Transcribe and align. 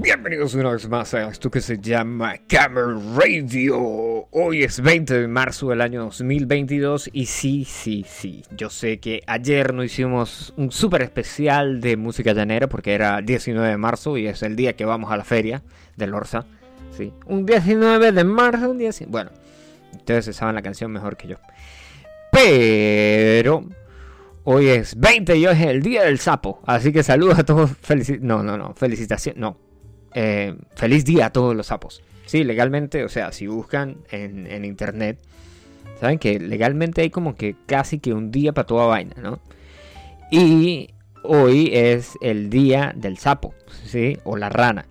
Bienvenidos 0.00 0.54
una 0.54 0.70
vez 0.70 0.88
más 0.88 1.12
a 1.14 1.28
esto 1.28 1.50
que 1.50 1.60
se 1.60 1.76
llama 1.76 2.36
Camera 2.46 2.96
Radio. 3.16 4.28
Hoy 4.30 4.62
es 4.62 4.80
20 4.80 5.22
de 5.22 5.26
marzo 5.26 5.70
del 5.70 5.80
año 5.80 6.04
2022 6.04 7.10
y 7.12 7.26
sí, 7.26 7.64
sí, 7.64 8.06
sí, 8.08 8.44
yo 8.56 8.70
sé 8.70 9.00
que 9.00 9.24
ayer 9.26 9.74
no 9.74 9.82
hicimos 9.82 10.54
un 10.56 10.70
súper 10.70 11.02
especial 11.02 11.80
de 11.80 11.96
música 11.96 12.32
llanera 12.32 12.68
porque 12.68 12.94
era 12.94 13.20
19 13.22 13.70
de 13.70 13.76
marzo 13.76 14.16
y 14.16 14.28
es 14.28 14.44
el 14.44 14.54
día 14.54 14.76
que 14.76 14.84
vamos 14.84 15.10
a 15.10 15.16
la 15.16 15.24
feria 15.24 15.64
del 15.96 16.14
Orsa. 16.14 16.46
Sí, 16.96 17.12
un 17.26 17.44
19 17.44 18.12
de 18.12 18.22
marzo, 18.22 18.70
un 18.70 18.78
día 18.78 18.90
Bueno, 19.08 19.32
ustedes 19.96 20.26
saben 20.26 20.54
la 20.54 20.62
canción 20.62 20.92
mejor 20.92 21.16
que 21.16 21.26
yo. 21.26 21.38
Pero 22.30 23.64
hoy 24.44 24.68
es 24.68 24.94
20 24.96 25.36
y 25.38 25.46
hoy 25.48 25.56
es 25.56 25.66
el 25.66 25.82
día 25.82 26.04
del 26.04 26.20
sapo. 26.20 26.62
Así 26.66 26.92
que 26.92 27.02
saludos 27.02 27.40
a 27.40 27.44
todos. 27.44 27.72
no, 28.20 28.44
no, 28.44 28.56
no, 28.56 28.74
felicitaciones. 28.74 29.40
No, 29.40 29.67
eh, 30.14 30.56
feliz 30.74 31.04
día 31.04 31.26
a 31.26 31.32
todos 31.32 31.54
los 31.54 31.66
sapos. 31.68 32.02
Sí, 32.26 32.44
legalmente, 32.44 33.04
o 33.04 33.08
sea, 33.08 33.32
si 33.32 33.46
buscan 33.46 33.96
en, 34.10 34.64
internet, 34.64 35.18
saben 35.98 36.18
que 36.18 36.38
legalmente 36.38 37.00
hay 37.00 37.10
como 37.10 37.36
que 37.36 37.56
casi 37.66 37.98
que 37.98 38.12
un 38.12 38.30
día 38.30 38.52
para 38.52 38.66
toda 38.66 38.86
vaina, 38.86 39.14
¿no? 39.22 39.38
Y 40.30 40.90
hoy 41.22 41.70
es 41.72 42.18
el 42.20 42.50
día 42.50 42.92
del 42.94 43.16
sapo, 43.16 43.54
¿sí? 43.86 44.18
O 44.24 44.36
la 44.36 44.50
rana 44.50 44.86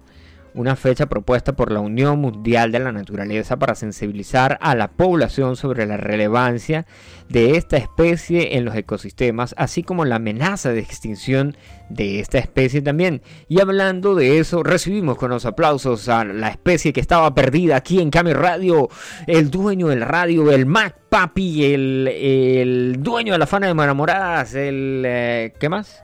una 0.58 0.76
fecha 0.76 1.06
propuesta 1.06 1.56
por 1.56 1.72
la 1.72 1.80
Unión 1.80 2.20
Mundial 2.20 2.72
de 2.72 2.80
la 2.80 2.92
Naturaleza 2.92 3.58
para 3.58 3.76
sensibilizar 3.76 4.58
a 4.60 4.74
la 4.76 4.90
población 4.90 5.56
sobre 5.56 5.86
la 5.86 5.98
relevancia 5.98 6.88
de 7.30 7.58
esta 7.58 7.78
especie 7.78 8.58
en 8.58 8.66
los 8.66 8.76
ecosistemas, 8.76 9.54
así 9.58 9.84
como 9.84 10.04
la 10.04 10.16
amenaza 10.16 10.72
de 10.72 10.80
extinción 10.80 11.56
de 11.90 12.20
esta 12.20 12.40
especie 12.40 12.82
también. 12.82 13.22
Y 13.48 13.62
hablando 13.62 14.16
de 14.16 14.40
eso, 14.40 14.64
recibimos 14.64 15.18
con 15.18 15.30
los 15.30 15.46
aplausos 15.46 16.10
a 16.10 16.26
la 16.26 16.50
especie 16.50 16.92
que 16.92 17.02
estaba 17.02 17.36
perdida 17.36 17.76
aquí 17.76 18.02
en 18.02 18.09
Cami 18.09 18.34
Radio, 18.34 18.90
el 19.28 19.52
dueño 19.52 19.88
del 19.88 20.02
radio, 20.02 20.52
el 20.52 20.66
Mac 20.66 20.98
Papi, 21.09 21.66
el, 21.66 22.98
dueño 23.00 23.34
de 23.34 23.40
la 23.40 23.48
fana 23.48 23.68
de 23.68 23.74
enamoradas, 23.74 24.56
el... 24.56 25.03
Eh, 25.06 25.53
¿Qué 25.59 25.70
más? 25.70 26.02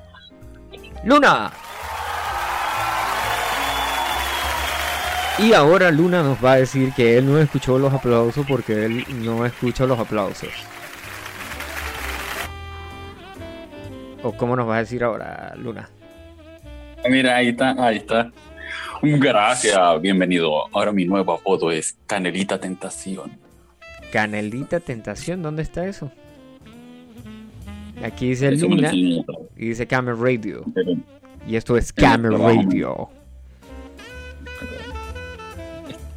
Luna. 1.03 1.51
Y 5.39 5.53
ahora 5.53 5.89
Luna 5.89 6.21
nos 6.21 6.43
va 6.43 6.53
a 6.53 6.55
decir 6.57 6.93
que 6.93 7.17
él 7.17 7.25
no 7.25 7.39
escuchó 7.39 7.79
los 7.79 7.91
aplausos 7.91 8.45
porque 8.47 8.85
él 8.85 9.03
no 9.23 9.45
escucha 9.45 9.85
los 9.87 9.97
aplausos. 9.97 10.49
¿O 14.21 14.31
cómo 14.33 14.55
nos 14.55 14.69
va 14.69 14.77
a 14.77 14.79
decir 14.79 15.03
ahora, 15.03 15.53
Luna? 15.57 15.89
Mira, 17.09 17.35
ahí 17.35 17.49
está, 17.49 17.75
ahí 17.77 17.97
está. 17.97 18.31
Gracias, 19.01 20.01
bienvenido. 20.01 20.67
Ahora 20.71 20.91
mi 20.91 21.05
nuevo 21.05 21.33
apodo 21.33 21.71
es 21.71 21.97
Canelita 22.05 22.59
Tentación. 22.59 23.31
Canelita 24.11 24.79
Tentación, 24.79 25.41
¿dónde 25.41 25.63
está 25.63 25.87
eso? 25.87 26.11
Aquí 28.03 28.29
dice 28.29 28.51
Luna 28.51 28.91
y 28.93 29.25
dice 29.55 29.87
Camera 29.87 30.15
Radio. 30.15 30.63
Y 31.47 31.55
esto 31.55 31.75
es 31.75 31.91
Camera 31.91 32.37
Radio. 32.37 33.09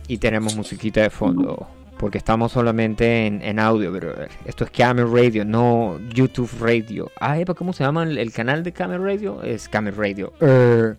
Y 0.08 0.18
tenemos 0.18 0.56
musiquita 0.56 1.02
de 1.02 1.10
fondo. 1.10 1.66
Porque 1.98 2.18
estamos 2.18 2.52
solamente 2.52 3.26
en, 3.26 3.58
audio, 3.58 3.90
pero 3.90 4.14
esto 4.44 4.64
es 4.64 4.70
Camera 4.70 5.08
Radio, 5.10 5.46
no 5.46 5.98
YouTube 6.14 6.50
Radio. 6.60 7.10
Ah, 7.18 7.38
¿cómo 7.56 7.72
se 7.72 7.84
llama 7.84 8.02
el, 8.02 8.32
canal 8.32 8.62
de 8.62 8.72
Camera 8.72 9.02
Radio? 9.02 9.42
Es 9.42 9.66
Camera 9.66 9.96
Radio. 9.96 10.32
Er. 10.40 10.98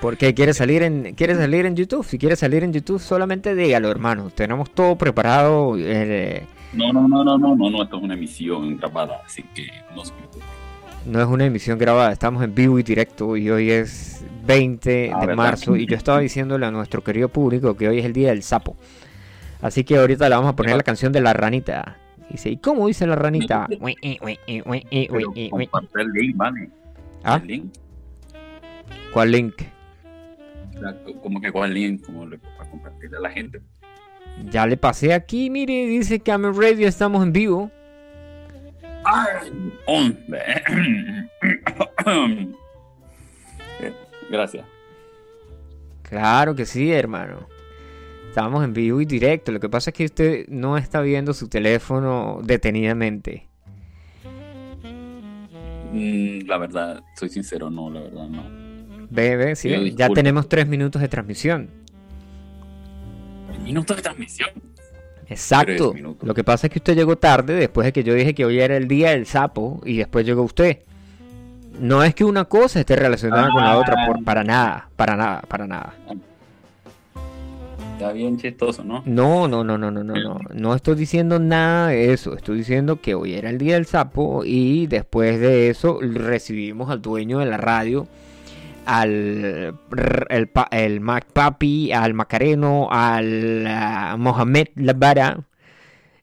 ¿Por 0.00 0.16
qué 0.16 0.34
quiere 0.34 0.52
salir 0.52 0.82
en 0.82 1.14
quiere 1.14 1.34
salir 1.34 1.66
en 1.66 1.74
YouTube? 1.74 2.04
Si 2.04 2.18
quiere 2.18 2.36
salir 2.36 2.62
en 2.62 2.72
YouTube, 2.72 3.00
solamente 3.00 3.54
dígalo, 3.56 3.90
hermano. 3.90 4.30
Tenemos 4.30 4.70
todo 4.70 4.96
preparado. 4.96 5.76
Eh, 5.78 6.46
no, 6.74 6.92
no, 6.92 7.08
no, 7.08 7.24
no, 7.24 7.38
no, 7.38 7.70
no, 7.70 7.82
esto 7.82 7.96
es 7.96 8.02
una 8.02 8.14
emisión 8.14 8.76
grabada, 8.76 9.22
así 9.24 9.42
que 9.54 9.66
no 9.96 10.04
se. 10.04 10.12
No 11.06 11.20
es 11.20 11.26
una 11.26 11.46
emisión 11.46 11.78
grabada, 11.78 12.12
estamos 12.12 12.44
en 12.44 12.54
vivo 12.54 12.78
y 12.78 12.82
directo 12.82 13.36
y 13.36 13.50
hoy 13.50 13.70
es 13.70 14.13
20 14.46 15.12
ah, 15.12 15.26
de 15.26 15.36
marzo 15.36 15.76
y 15.76 15.86
yo 15.86 15.96
estaba 15.96 16.20
diciéndole 16.20 16.66
a 16.66 16.70
nuestro 16.70 17.02
querido 17.02 17.28
público 17.28 17.76
que 17.76 17.88
hoy 17.88 17.98
es 17.98 18.04
el 18.04 18.12
día 18.12 18.28
del 18.28 18.42
sapo. 18.42 18.76
Así 19.62 19.84
que 19.84 19.96
ahorita 19.96 20.28
le 20.28 20.34
vamos 20.34 20.50
a 20.50 20.56
poner 20.56 20.76
la 20.76 20.82
canción 20.82 21.12
de 21.12 21.20
la 21.20 21.32
ranita. 21.32 21.96
Dice, 22.30 22.50
¿y 22.50 22.56
cómo 22.58 22.86
dice 22.86 23.06
la 23.06 23.16
ranita? 23.16 23.66
¿Ah? 27.22 27.40
link? 27.44 27.72
¿Cuál 29.12 29.30
link? 29.30 29.54
¿Cómo 31.22 31.40
que 31.40 31.52
cuál 31.52 31.72
link? 31.72 32.04
¿Cómo 32.04 32.26
le, 32.26 32.38
para 32.38 32.70
compartirle 32.70 33.16
a 33.16 33.20
la 33.20 33.30
gente? 33.30 33.60
Ya 34.50 34.66
le 34.66 34.76
pasé 34.76 35.14
aquí, 35.14 35.48
mire, 35.48 35.86
dice 35.86 36.20
que 36.20 36.36
Radio 36.36 36.88
estamos 36.88 37.22
en 37.22 37.32
vivo. 37.32 37.70
Gracias. 44.34 44.66
Claro 46.02 46.56
que 46.56 46.66
sí, 46.66 46.90
hermano. 46.90 47.46
Estamos 48.28 48.64
en 48.64 48.74
vivo 48.74 49.00
y 49.00 49.04
directo. 49.04 49.52
Lo 49.52 49.60
que 49.60 49.68
pasa 49.68 49.90
es 49.90 49.94
que 49.94 50.04
usted 50.06 50.48
no 50.48 50.76
está 50.76 51.00
viendo 51.00 51.32
su 51.32 51.48
teléfono 51.48 52.40
detenidamente. 52.42 53.46
Mm, 55.92 56.48
la 56.48 56.58
verdad, 56.58 57.04
soy 57.16 57.28
sincero, 57.28 57.70
no, 57.70 57.88
la 57.90 58.00
verdad, 58.00 58.28
no. 58.28 58.42
Ve, 59.08 59.54
sí, 59.54 59.94
ya 59.94 60.08
tenemos 60.08 60.48
tres 60.48 60.66
minutos 60.66 61.00
de 61.00 61.06
transmisión. 61.06 61.70
¿Minutos 63.62 63.96
de 63.96 64.02
transmisión? 64.02 64.50
Exacto. 65.28 65.94
Lo 66.22 66.34
que 66.34 66.42
pasa 66.42 66.66
es 66.66 66.72
que 66.72 66.80
usted 66.80 66.96
llegó 66.96 67.16
tarde 67.16 67.54
después 67.54 67.84
de 67.84 67.92
que 67.92 68.02
yo 68.02 68.14
dije 68.14 68.34
que 68.34 68.44
hoy 68.44 68.58
era 68.58 68.76
el 68.76 68.88
día 68.88 69.10
del 69.10 69.26
sapo 69.26 69.80
y 69.84 69.98
después 69.98 70.26
llegó 70.26 70.42
usted 70.42 70.80
no 71.80 72.02
es 72.02 72.14
que 72.14 72.24
una 72.24 72.44
cosa 72.44 72.80
esté 72.80 72.96
relacionada 72.96 73.50
con 73.50 73.62
la 73.62 73.78
otra, 73.78 74.06
por, 74.06 74.22
para 74.24 74.44
nada, 74.44 74.88
para 74.96 75.16
nada, 75.16 75.42
para 75.48 75.66
nada. 75.66 75.94
Está 77.94 78.12
bien 78.12 78.36
chistoso, 78.38 78.82
¿no? 78.82 79.02
No, 79.06 79.46
no, 79.46 79.62
no, 79.62 79.78
no, 79.78 79.90
no, 79.90 80.02
no, 80.02 80.14
no. 80.14 80.38
No 80.52 80.74
estoy 80.74 80.96
diciendo 80.96 81.38
nada 81.38 81.88
de 81.88 82.12
eso. 82.12 82.36
Estoy 82.36 82.58
diciendo 82.58 83.00
que 83.00 83.14
hoy 83.14 83.34
era 83.34 83.50
el 83.50 83.58
día 83.58 83.74
del 83.74 83.86
sapo 83.86 84.42
y 84.44 84.88
después 84.88 85.38
de 85.40 85.70
eso 85.70 86.00
recibimos 86.00 86.90
al 86.90 87.00
dueño 87.00 87.38
de 87.38 87.46
la 87.46 87.56
radio, 87.56 88.08
al 88.84 89.76
el, 90.28 90.50
el 90.72 91.00
Mac 91.00 91.26
Papi, 91.32 91.92
al 91.92 92.14
Macareno, 92.14 92.88
al 92.90 94.18
Mohamed 94.18 94.68
Labara, 94.74 95.38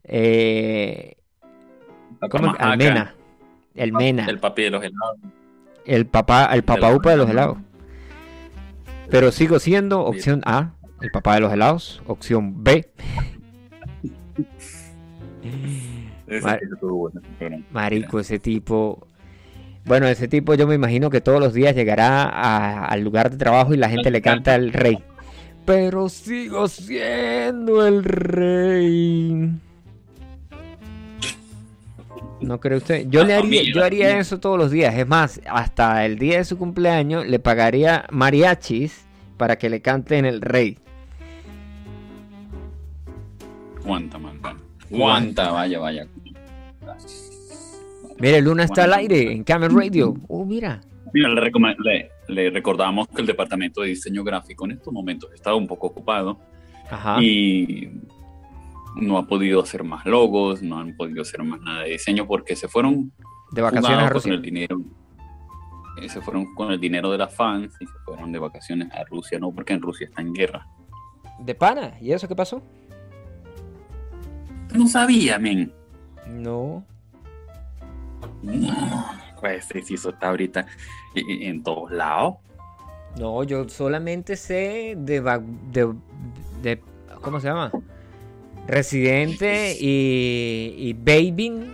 eh, 0.03 1.15
¿cómo? 2.29 2.53
Al 2.59 2.77
Mena. 2.77 3.15
El 3.75 3.93
Mena. 3.93 4.25
El 4.25 4.39
papi 4.39 4.63
de 4.63 4.71
los 4.71 4.83
helados 4.83 5.17
el 5.85 6.05
papá, 6.05 6.45
el 6.53 6.63
papá 6.63 6.93
upa 6.93 7.11
de 7.11 7.17
los 7.17 7.29
helados. 7.29 7.57
Pero 9.09 9.31
sigo 9.31 9.59
siendo 9.59 10.01
opción 10.05 10.41
A, 10.45 10.73
el 11.01 11.11
papá 11.11 11.35
de 11.35 11.41
los 11.41 11.51
helados, 11.51 12.01
opción 12.07 12.63
B. 12.63 12.89
marico, 17.71 18.19
ese 18.19 18.39
tipo. 18.39 19.07
Bueno, 19.83 20.07
ese 20.07 20.27
tipo 20.27 20.53
yo 20.53 20.67
me 20.67 20.75
imagino 20.75 21.09
que 21.09 21.21
todos 21.21 21.39
los 21.39 21.53
días 21.53 21.75
llegará 21.75 22.85
al 22.85 23.01
lugar 23.01 23.31
de 23.31 23.37
trabajo 23.37 23.73
y 23.73 23.77
la 23.77 23.89
gente 23.89 24.11
le 24.11 24.21
canta 24.21 24.53
al 24.53 24.71
rey. 24.71 25.03
Pero 25.65 26.07
sigo 26.07 26.67
siendo 26.67 27.85
el 27.85 28.03
rey. 28.03 29.51
¿No 32.41 32.59
cree 32.59 32.77
usted? 32.77 33.07
Yo 33.09 33.23
le 33.23 33.35
haría, 33.35 33.61
yo 33.63 33.83
haría 33.83 34.17
eso 34.17 34.39
todos 34.39 34.57
los 34.57 34.71
días. 34.71 34.95
Es 34.95 35.07
más, 35.07 35.39
hasta 35.47 36.05
el 36.05 36.17
día 36.17 36.37
de 36.37 36.45
su 36.45 36.57
cumpleaños 36.57 37.27
le 37.27 37.39
pagaría 37.39 38.05
mariachis 38.11 39.05
para 39.37 39.57
que 39.57 39.69
le 39.69 39.81
canten 39.81 40.25
el 40.25 40.41
rey. 40.41 40.77
Cuánta, 43.83 44.17
man. 44.17 44.39
Cuánta, 44.89 45.51
vaya, 45.51 45.79
vaya. 45.79 46.07
Mire, 48.19 48.41
Luna 48.41 48.63
está 48.63 48.83
al 48.83 48.93
aire 48.93 49.31
en 49.31 49.43
Camera 49.43 49.73
Radio. 49.73 50.15
Oh, 50.27 50.45
mira. 50.45 50.81
Mira, 51.13 51.29
le, 51.29 52.11
le, 52.27 52.49
recordamos 52.49 53.07
que 53.07 53.21
el 53.21 53.27
departamento 53.27 53.81
de 53.81 53.89
diseño 53.89 54.23
gráfico 54.23 54.65
en 54.65 54.71
estos 54.71 54.93
momentos 54.93 55.29
está 55.33 55.55
un 55.55 55.67
poco 55.67 55.87
ocupado. 55.87 56.39
Ajá. 56.89 57.21
Y 57.21 57.89
no 58.95 59.17
ha 59.17 59.27
podido 59.27 59.61
hacer 59.61 59.83
más 59.83 60.05
logos, 60.05 60.61
no 60.61 60.79
han 60.79 60.95
podido 60.95 61.21
hacer 61.21 61.43
más 61.43 61.61
nada 61.61 61.83
de 61.83 61.91
diseño 61.91 62.27
porque 62.27 62.55
se 62.55 62.67
fueron 62.67 63.11
de 63.51 63.61
vacaciones 63.61 63.99
a 63.99 64.09
Rusia. 64.09 64.29
Con 64.29 64.33
el 64.33 64.41
dinero, 64.41 64.81
eh, 66.01 66.09
se 66.09 66.21
fueron 66.21 66.53
con 66.55 66.71
el 66.71 66.79
dinero 66.79 67.11
de 67.11 67.17
las 67.17 67.33
fans 67.33 67.73
y 67.79 67.85
se 67.85 67.93
fueron 68.05 68.31
de 68.31 68.39
vacaciones 68.39 68.91
a 68.91 69.03
Rusia, 69.05 69.39
no 69.39 69.51
porque 69.51 69.73
en 69.73 69.81
Rusia 69.81 70.07
está 70.07 70.21
en 70.21 70.33
guerra. 70.33 70.67
¿De 71.39 71.55
pana? 71.55 71.97
¿Y 71.99 72.11
eso 72.11 72.27
qué 72.27 72.35
pasó? 72.35 72.61
No 74.73 74.87
sabía, 74.87 75.37
men. 75.39 75.73
No. 76.27 76.85
No, 78.41 79.05
pues 79.39 79.67
sí, 79.83 79.95
eso 79.95 80.11
está 80.11 80.29
ahorita 80.29 80.65
en 81.15 81.63
todos 81.63 81.91
lados. 81.91 82.35
No, 83.17 83.43
yo 83.43 83.67
solamente 83.67 84.35
sé 84.35 84.95
de, 84.97 85.21
de, 85.71 85.93
de 86.61 86.81
¿cómo 87.21 87.39
se 87.39 87.47
llama? 87.47 87.71
Residente 88.67 89.75
y, 89.79 90.75
y 90.77 90.93
Babin. 90.93 91.73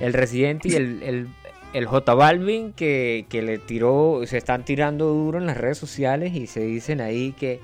El 0.00 0.12
Residente 0.12 0.68
y 0.68 0.74
el, 0.74 1.02
el, 1.02 1.28
el 1.72 1.86
J 1.86 2.14
Balvin 2.14 2.72
que, 2.72 3.26
que, 3.28 3.42
le 3.42 3.58
tiró, 3.58 4.20
se 4.26 4.38
están 4.38 4.64
tirando 4.64 5.06
duro 5.06 5.38
en 5.38 5.46
las 5.46 5.56
redes 5.56 5.78
sociales 5.78 6.34
y 6.34 6.46
se 6.46 6.60
dicen 6.60 7.00
ahí 7.00 7.32
que, 7.32 7.60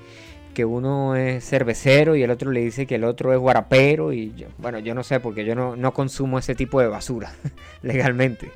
que 0.53 0.65
uno 0.65 1.15
es 1.15 1.43
cervecero 1.45 2.15
y 2.15 2.23
el 2.23 2.31
otro 2.31 2.51
le 2.51 2.61
dice 2.61 2.85
que 2.85 2.95
el 2.95 3.03
otro 3.03 3.33
es 3.33 3.39
guarapero 3.39 4.13
y 4.13 4.33
yo, 4.35 4.47
bueno, 4.57 4.79
yo 4.79 4.95
no 4.95 5.03
sé 5.03 5.19
porque 5.19 5.45
yo 5.45 5.55
no, 5.55 5.75
no 5.75 5.93
consumo 5.93 6.39
ese 6.39 6.55
tipo 6.55 6.79
de 6.79 6.87
basura 6.87 7.33
legalmente. 7.81 8.51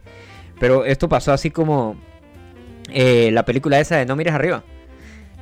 Pero 0.59 0.85
esto 0.85 1.09
pasó 1.09 1.33
así 1.33 1.49
como 1.49 1.97
eh, 2.89 3.31
la 3.31 3.43
película 3.43 3.79
esa 3.79 3.97
de 3.97 4.05
No 4.05 4.15
mires 4.15 4.33
arriba. 4.33 4.63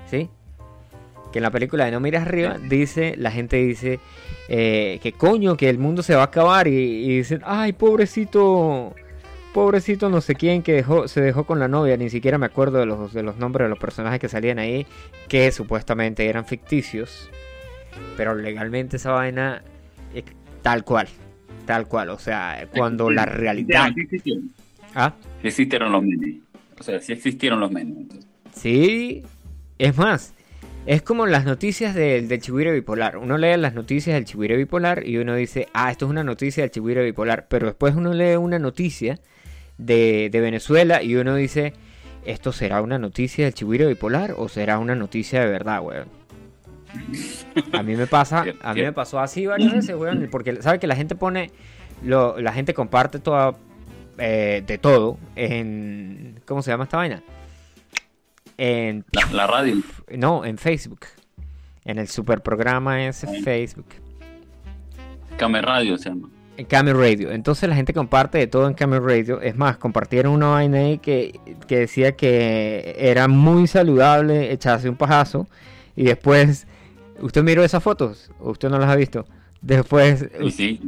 ¿Sí? 0.10 0.30
Que 1.32 1.40
en 1.40 1.44
la 1.44 1.52
película 1.52 1.86
de 1.86 1.92
No 1.92 2.00
mires 2.00 2.22
arriba 2.22 2.58
dice, 2.58 3.16
la 3.18 3.32
gente 3.32 3.58
dice 3.58 4.00
eh, 4.50 5.00
que 5.02 5.14
coño, 5.14 5.56
que 5.56 5.70
el 5.70 5.78
mundo 5.78 6.04
se 6.04 6.16
va 6.16 6.22
a 6.22 6.26
acabar 6.26 6.68
y, 6.68 6.72
y 6.72 7.18
dicen, 7.18 7.42
ay, 7.46 7.74
pobrecito 7.74 8.94
pobrecito 9.52 10.10
no 10.10 10.22
sé 10.22 10.36
quién 10.36 10.64
que 10.64 10.74
dejó, 10.74 11.08
se 11.08 11.22
dejó 11.22 11.46
con 11.46 11.60
la 11.60 11.68
novia, 11.68 11.98
ni 11.98 12.10
siquiera 12.10 12.38
me 12.38 12.46
acuerdo 12.46 12.80
de 12.80 12.86
los, 12.86 13.14
de 13.14 13.24
los 13.24 13.38
nombres 13.38 13.66
de 13.66 13.70
los 13.70 13.80
personajes 13.80 14.20
que 14.20 14.30
salían 14.30 14.60
ahí, 14.60 14.86
que 15.28 15.52
supuestamente 15.52 16.28
eran 16.28 16.46
ficticios, 16.46 17.30
pero 18.18 18.36
legalmente 18.36 18.98
esa 18.98 19.12
vaina 19.12 19.62
es 20.14 20.24
tal 20.62 20.84
cual, 20.84 21.08
tal 21.66 21.88
cual, 21.88 22.10
o 22.10 22.20
sea, 22.20 22.68
cuando 22.76 23.10
la 23.10 23.26
realidad... 23.26 23.90
Existieron. 23.96 24.52
¿Ah? 24.96 25.14
Sí 25.42 25.48
existieron 25.48 25.92
los 25.92 26.04
memes, 26.04 26.38
o 26.80 26.84
sea, 26.84 27.00
sí 27.00 27.14
existieron 27.14 27.60
los 27.60 27.72
memes. 27.72 28.08
Sí, 28.54 29.24
es 29.78 29.98
más, 29.98 30.34
es 30.86 31.02
como 31.02 31.28
las 31.28 31.46
noticias 31.46 31.94
del, 31.94 32.28
del 32.28 32.42
chihuire 32.42 32.72
bipolar. 32.72 33.18
Uno 33.18 33.38
lee 33.38 33.56
las 33.58 33.74
noticias 33.74 34.16
del 34.16 34.26
chihuire 34.26 34.58
bipolar 34.58 35.08
y 35.08 35.18
uno 35.18 35.36
dice, 35.36 35.68
ah, 35.74 35.92
esto 35.92 36.06
es 36.06 36.12
una 36.12 36.24
noticia 36.24 36.64
del 36.64 36.72
chihuire 36.72 37.04
bipolar. 37.04 37.48
Pero 37.48 37.68
después 37.68 37.96
uno 37.96 38.14
lee 38.14 38.36
una 38.36 38.58
noticia 38.58 39.20
de, 39.78 40.30
Venezuela 40.32 41.04
y 41.04 41.16
uno 41.16 41.36
dice, 41.36 41.74
¿esto 42.26 42.52
será 42.52 42.82
una 42.82 42.98
noticia 42.98 43.46
del 43.46 43.54
chihuire 43.54 43.86
bipolar 43.86 44.34
o 44.38 44.50
será 44.50 44.80
una 44.80 44.96
noticia 44.96 45.42
de 45.42 45.48
verdad, 45.48 45.82
weón? 45.82 46.08
A 47.72 47.84
mí 47.84 47.96
me 47.96 48.08
pasa, 48.08 48.46
a 48.62 48.74
mí 48.74 48.82
me 48.82 48.94
pasó 48.94 49.20
así 49.20 49.46
varias 49.46 49.74
veces, 49.74 49.96
weón, 49.96 50.28
porque 50.32 50.62
sabe 50.62 50.80
que 50.80 50.88
la 50.88 50.96
gente 50.96 51.16
pone, 51.16 51.52
lo, 52.04 52.40
la 52.40 52.54
gente 52.54 52.74
comparte 52.74 53.20
toda, 53.20 53.56
eh, 54.18 54.64
de 54.66 54.78
todo 54.78 55.18
en, 55.36 56.42
¿cómo 56.46 56.62
se 56.62 56.72
llama 56.72 56.86
esta 56.86 56.98
vaina? 56.98 57.24
En 58.64 59.06
la, 59.34 59.48
radio. 59.48 59.78
No, 60.16 60.46
en 60.46 60.60
Facebook. 60.60 61.00
En 61.84 61.98
el 61.98 62.08
super 62.08 62.44
programa 62.44 63.08
ese 63.08 63.42
Facebook. 63.42 63.88
Camer 65.36 65.66
Radio 65.66 65.98
se 65.98 66.10
llama. 66.10 66.30
En 66.58 66.68
Camel 66.68 66.96
Radio. 66.96 67.32
Entonces 67.32 67.68
la 67.68 67.74
gente 67.76 67.92
comparte 67.92 68.38
de 68.38 68.46
todo 68.46 68.68
en 68.68 68.76
Camel 68.76 69.04
Radio. 69.04 69.42
Es 69.42 69.56
más, 69.56 69.78
compartieron 69.78 70.34
una 70.34 70.50
vaina 70.50 70.78
ahí 70.78 71.00
que, 71.00 71.40
decía 71.68 72.12
que 72.12 72.98
era 73.00 73.28
muy 73.28 73.66
saludable 73.66 74.52
echarse 74.52 74.88
un 74.88 74.96
pajazo. 74.96 75.48
Y 75.96 76.04
después, 76.04 76.68
¿usted 77.20 77.42
miró 77.42 77.64
esas 77.64 77.82
fotos? 77.82 78.30
¿O 78.40 78.52
usted 78.52 78.70
no 78.70 78.78
las 78.78 78.92
ha 78.92 78.96
visto? 78.96 79.26
Después... 79.60 80.30
Sí, 80.40 80.52
sí, 80.52 80.82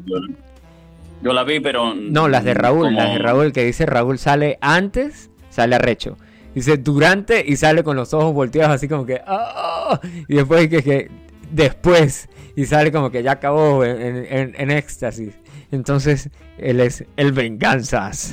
yo, 1.24 1.34
la 1.34 1.44
vi, 1.44 1.60
pero... 1.60 1.96
No, 1.96 2.28
las 2.28 2.44
de 2.44 2.54
Raúl, 2.54 2.94
las 2.94 3.14
de 3.14 3.18
Raúl, 3.18 3.52
que 3.52 3.66
dice 3.66 3.88
Raúl 3.88 4.20
sale 4.20 4.60
antes, 4.62 5.32
sale 5.50 5.74
arrecho. 5.74 6.18
Dice 6.54 6.78
durante 6.78 7.44
y 7.46 7.56
sale 7.56 7.84
con 7.84 7.96
los 7.96 8.14
ojos 8.14 8.34
volteados 8.34 8.76
así 8.76 8.88
como 8.88 9.06
que... 9.06 9.22
¡Ah! 9.26 10.00
Y 10.28 10.36
después 10.36 10.68
que, 10.68 10.84
que 10.84 11.12
después 11.52 12.30
y 12.56 12.66
sale 12.66 12.92
como 12.92 13.10
que 13.10 13.24
ya 13.24 13.34
acabó 13.34 13.84
en 13.84 14.72
éxtasis. 14.72 15.34
Entonces, 15.74 16.30
él 16.60 16.80
es 16.80 17.04
el 17.18 17.32
venganzas. 17.32 18.32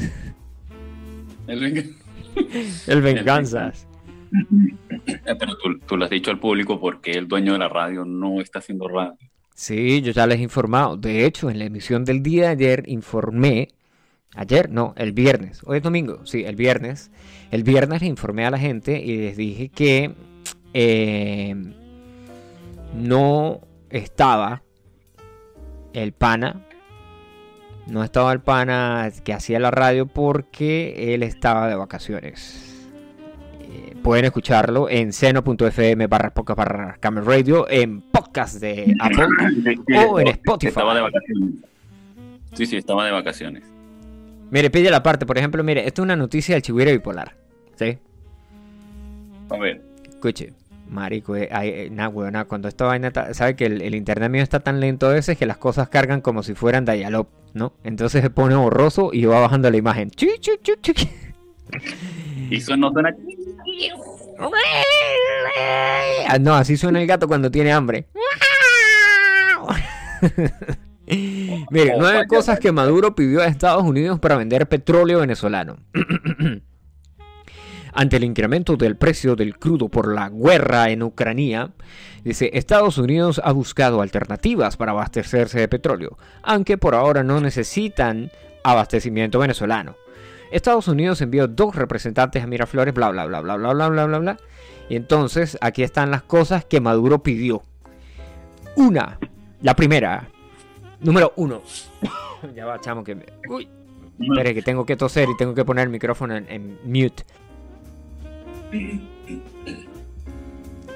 El, 1.46 1.96
el 2.86 3.00
venganzas. 3.00 3.86
Eh, 5.06 5.34
pero 5.38 5.56
tú, 5.86 5.96
lo 5.96 6.04
has 6.04 6.10
dicho 6.10 6.30
al 6.30 6.38
público 6.38 6.78
porque 6.78 7.12
el 7.12 7.26
dueño 7.26 7.54
de 7.54 7.60
la 7.60 7.68
radio 7.70 8.04
no 8.04 8.42
está 8.42 8.58
haciendo 8.58 8.86
radio. 8.88 9.16
Sí, 9.54 10.02
yo 10.02 10.12
ya 10.12 10.26
les 10.26 10.38
he 10.38 10.42
informado. 10.42 10.98
De 10.98 11.24
hecho, 11.24 11.48
en 11.48 11.58
la 11.58 11.64
emisión 11.64 12.04
del 12.04 12.22
día 12.22 12.42
de 12.42 12.48
ayer 12.48 12.84
informé. 12.88 13.68
Ayer, 14.34 14.70
no, 14.70 14.94
el 14.96 15.12
viernes. 15.12 15.60
Hoy 15.64 15.78
es 15.78 15.82
domingo, 15.82 16.24
sí, 16.24 16.44
el 16.44 16.56
viernes. 16.56 17.10
El 17.50 17.64
viernes 17.64 18.00
le 18.00 18.08
informé 18.08 18.46
a 18.46 18.50
la 18.50 18.58
gente 18.58 19.00
y 19.00 19.16
les 19.18 19.36
dije 19.36 19.68
que 19.68 20.14
eh, 20.72 21.54
no 22.94 23.60
estaba 23.90 24.62
el 25.92 26.12
pana 26.12 26.64
no 27.90 28.04
estaba 28.04 28.32
el 28.32 28.40
pana 28.40 29.10
que 29.24 29.32
hacía 29.32 29.58
la 29.58 29.70
radio 29.70 30.06
porque 30.06 31.12
él 31.12 31.22
estaba 31.24 31.66
de 31.66 31.74
vacaciones. 31.74 32.88
Eh, 33.60 33.96
pueden 34.02 34.24
escucharlo 34.24 34.88
en 34.88 35.12
seno.fm 35.12 36.06
barra 36.06 36.30
podcast 36.30 36.56
barra 36.56 36.96
Camel 37.00 37.26
Radio, 37.26 37.68
en 37.68 38.00
podcast 38.00 38.60
de 38.60 38.94
Apple 39.00 39.26
o 40.08 40.20
en 40.20 40.28
Spotify. 40.28 40.68
Estaba 40.68 40.94
de 40.94 41.00
vacaciones. 41.00 41.50
Sí, 42.54 42.66
sí, 42.66 42.76
estaba 42.76 43.04
de 43.04 43.10
vacaciones. 43.10 43.64
Mire, 44.50 44.70
pide 44.70 44.90
la 44.90 45.02
parte, 45.02 45.26
por 45.26 45.38
ejemplo, 45.38 45.62
mire, 45.62 45.86
esto 45.86 46.02
es 46.02 46.04
una 46.04 46.16
noticia 46.16 46.54
del 46.54 46.62
chihuire 46.62 46.92
bipolar. 46.92 47.36
¿Sí? 47.76 47.98
A 49.48 49.56
ver. 49.56 49.82
Escuche. 50.08 50.52
Marico, 50.88 51.36
eh, 51.36 51.48
eh 51.52 51.88
nada, 51.90 52.44
cuando 52.46 52.66
esta 52.66 52.84
vaina, 52.84 53.12
sabe 53.32 53.54
que 53.54 53.66
el, 53.66 53.94
internet 53.94 54.28
mío 54.28 54.42
está 54.42 54.58
tan 54.58 54.80
lento 54.80 55.06
a 55.06 55.12
veces 55.12 55.38
que 55.38 55.46
las 55.46 55.56
cosas 55.56 55.88
cargan 55.88 56.20
como 56.20 56.42
si 56.42 56.54
fueran 56.54 56.84
dial 56.84 57.26
¿no? 57.54 57.74
Entonces 57.84 58.22
se 58.22 58.30
pone 58.30 58.56
borroso 58.56 59.10
y 59.12 59.24
va 59.24 59.38
bajando 59.38 59.70
la 59.70 59.76
imagen. 59.76 60.10
Y 62.50 62.56
eso 62.56 62.76
no 62.76 62.90
suena. 62.92 63.14
Ah, 66.28 66.38
no, 66.38 66.54
así 66.54 66.76
suena 66.76 67.00
el 67.00 67.06
gato 67.06 67.26
cuando 67.28 67.50
tiene 67.50 67.72
hambre. 67.72 68.06
Mire, 71.70 71.94
nueve 71.98 72.26
cosas 72.26 72.58
que 72.58 72.72
Maduro 72.72 73.14
pidió 73.14 73.40
a 73.40 73.46
Estados 73.46 73.82
Unidos 73.82 74.18
para 74.20 74.36
vender 74.36 74.68
petróleo 74.68 75.20
venezolano. 75.20 75.76
ante 77.92 78.16
el 78.16 78.24
incremento 78.24 78.76
del 78.76 78.96
precio 78.96 79.36
del 79.36 79.58
crudo 79.58 79.88
por 79.88 80.14
la 80.14 80.28
guerra 80.28 80.90
en 80.90 81.02
Ucrania, 81.02 81.72
dice 82.24 82.50
Estados 82.54 82.98
Unidos 82.98 83.40
ha 83.44 83.52
buscado 83.52 84.02
alternativas 84.02 84.76
para 84.76 84.92
abastecerse 84.92 85.60
de 85.60 85.68
petróleo, 85.68 86.18
aunque 86.42 86.78
por 86.78 86.94
ahora 86.94 87.22
no 87.22 87.40
necesitan 87.40 88.30
abastecimiento 88.62 89.38
venezolano. 89.38 89.96
Estados 90.50 90.88
Unidos 90.88 91.20
envió 91.20 91.46
dos 91.46 91.76
representantes 91.76 92.42
a 92.42 92.46
Miraflores, 92.46 92.92
bla 92.92 93.10
bla 93.10 93.26
bla 93.26 93.40
bla 93.40 93.56
bla 93.56 93.72
bla 93.72 93.88
bla 93.88 94.06
bla 94.06 94.18
bla. 94.18 94.36
Y 94.88 94.96
entonces 94.96 95.56
aquí 95.60 95.84
están 95.84 96.10
las 96.10 96.22
cosas 96.22 96.64
que 96.64 96.80
Maduro 96.80 97.22
pidió. 97.22 97.62
Una, 98.74 99.18
la 99.62 99.76
primera, 99.76 100.28
número 101.00 101.32
uno. 101.36 101.62
ya 102.54 102.66
va, 102.66 102.80
chamo, 102.80 103.04
que 103.04 103.14
me... 103.14 103.24
Uy, 103.48 103.68
espere 104.20 104.54
que 104.54 104.62
tengo 104.62 104.84
que 104.84 104.96
toser 104.96 105.28
y 105.28 105.36
tengo 105.36 105.54
que 105.54 105.64
poner 105.64 105.84
el 105.84 105.90
micrófono 105.90 106.36
en 106.36 106.78
mute. 106.84 107.24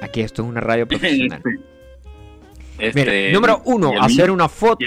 Aquí 0.01 0.21
esto 0.21 0.43
es 0.43 0.49
una 0.49 0.61
radio 0.61 0.87
profesional. 0.87 1.43
Este, 2.77 3.31
número 3.33 3.63
uno, 3.67 3.93
hacer 4.01 4.33
una 4.33 4.49
foto. 4.49 4.85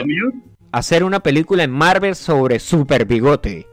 Hacer 0.74 1.06
una 1.06 1.22
película 1.22 1.64
en 1.64 1.72
Marvel 1.72 2.16
sobre 2.16 2.60
Super 2.60 3.06
Bigote. 3.06 3.66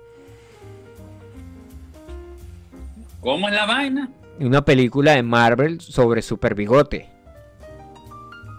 ¿Cómo 3.20 3.48
es 3.48 3.54
la 3.54 3.66
vaina? 3.66 4.08
Una 4.38 4.64
película 4.64 5.18
en 5.18 5.26
Marvel 5.26 5.80
sobre 5.80 6.22
Super 6.22 6.54
Bigote. 6.54 7.10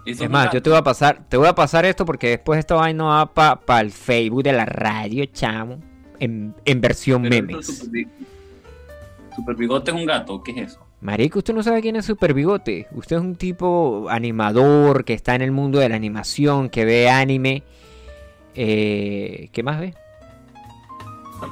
Es 0.06 0.30
más, 0.30 0.52
yo 0.54 0.62
te 0.62 0.70
voy 0.70 0.78
a 0.78 0.84
pasar, 0.84 1.26
te 1.28 1.36
voy 1.36 1.48
a 1.48 1.56
pasar 1.56 1.84
esto 1.86 2.06
porque 2.06 2.30
después 2.30 2.60
esta 2.60 2.76
vaina 2.76 3.04
va 3.04 3.34
para 3.34 3.82
el 3.82 3.92
Facebook 3.92 4.44
de 4.44 4.54
la 4.54 4.66
radio, 4.66 5.26
chamo, 5.26 5.80
en, 6.20 6.54
versión 6.80 7.24
memes. 7.24 7.90
¿Super 9.36 9.56
Bigote 9.56 9.92
es 9.92 9.98
un 9.98 10.06
gato? 10.06 10.42
¿Qué 10.44 10.52
es 10.52 10.58
eso? 10.70 10.86
Marico, 11.02 11.40
usted 11.40 11.54
no 11.54 11.62
sabe 11.62 11.82
quién 11.82 11.96
es 11.98 12.06
Super 12.06 12.34
Bigote. 12.34 12.88
Usted 12.92 13.18
es 13.18 13.22
un 13.22 13.36
tipo 13.36 14.08
animador 14.10 15.04
que 15.04 15.14
está 15.14 15.36
en 15.36 15.42
el 15.42 15.52
mundo 15.52 15.80
de 15.80 15.90
la 15.90 15.96
animación, 15.96 16.70
que 16.70 16.86
ve 16.86 17.10
anime. 17.10 17.64
Eh, 18.54 19.50
¿Qué 19.52 19.64
más 19.64 19.80
ve? 19.80 19.94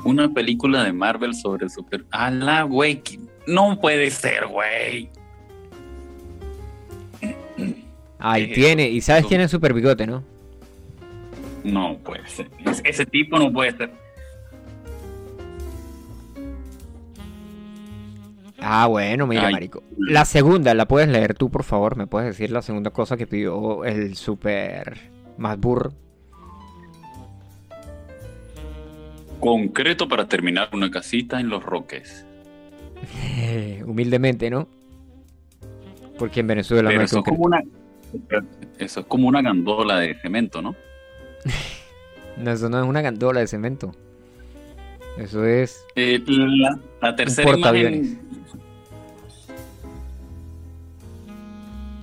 Una 0.06 0.30
película 0.30 0.84
de 0.84 0.94
Marvel 0.94 1.36
sobre 1.36 1.70
Super. 1.70 2.06
¡Hala, 2.12 2.64
güey! 2.64 3.02
No 3.46 3.80
puede 3.80 4.10
ser, 4.12 4.48
güey! 4.48 5.10
Ahí 8.24 8.54
tiene. 8.54 8.88
¿Y 8.88 9.02
sabes 9.02 9.26
quién 9.26 9.42
es 9.42 9.52
Super 9.52 9.74
Bigote, 9.74 10.08
no? 10.08 10.24
No 11.66 11.98
puede 11.98 12.26
ser. 12.30 12.48
Ese 12.86 13.06
tipo 13.06 13.38
no 13.38 13.52
puede 13.52 13.76
ser. 13.76 13.92
Ah, 18.60 18.88
bueno, 18.88 19.28
mira, 19.28 19.52
marico. 19.52 19.84
La 19.98 20.24
segunda, 20.24 20.74
¿la 20.74 20.88
puedes 20.88 21.10
leer 21.10 21.34
tú, 21.34 21.52
por 21.52 21.64
favor? 21.64 21.98
¿Me 21.98 22.08
puedes 22.08 22.30
decir 22.30 22.50
la 22.50 22.62
segunda 22.62 22.92
cosa 22.92 23.18
que 23.18 23.28
pidió 23.28 23.84
el 23.84 24.16
super 24.16 24.98
más 25.38 25.60
burro? 25.60 25.92
Concreto 29.42 30.08
para 30.08 30.30
terminar 30.30 30.70
una 30.72 30.90
casita 30.90 31.42
en 31.42 31.50
Los 31.50 31.62
Roques. 31.62 32.26
Humildemente, 33.86 34.50
¿no? 34.50 34.70
Porque 36.18 36.40
en 36.40 36.48
Venezuela 36.48 36.90
no 36.90 37.02
eso, 37.02 37.18
es 37.18 37.26
como 37.26 37.44
una, 37.44 37.62
eso 38.80 39.00
es 39.02 39.06
como 39.06 39.28
una 39.28 39.42
gandola 39.42 40.00
de 40.00 40.16
cemento, 40.16 40.62
¿no? 40.62 40.76
no, 42.38 42.52
eso 42.52 42.70
no 42.70 42.82
es 42.82 42.86
una 42.86 43.02
gandola 43.02 43.40
de 43.40 43.48
cemento. 43.48 43.94
Eso 45.18 45.46
es. 45.46 45.86
Eh, 45.96 46.24
la, 47.02 47.16
tercera 47.16 47.56
imagen. 47.58 48.20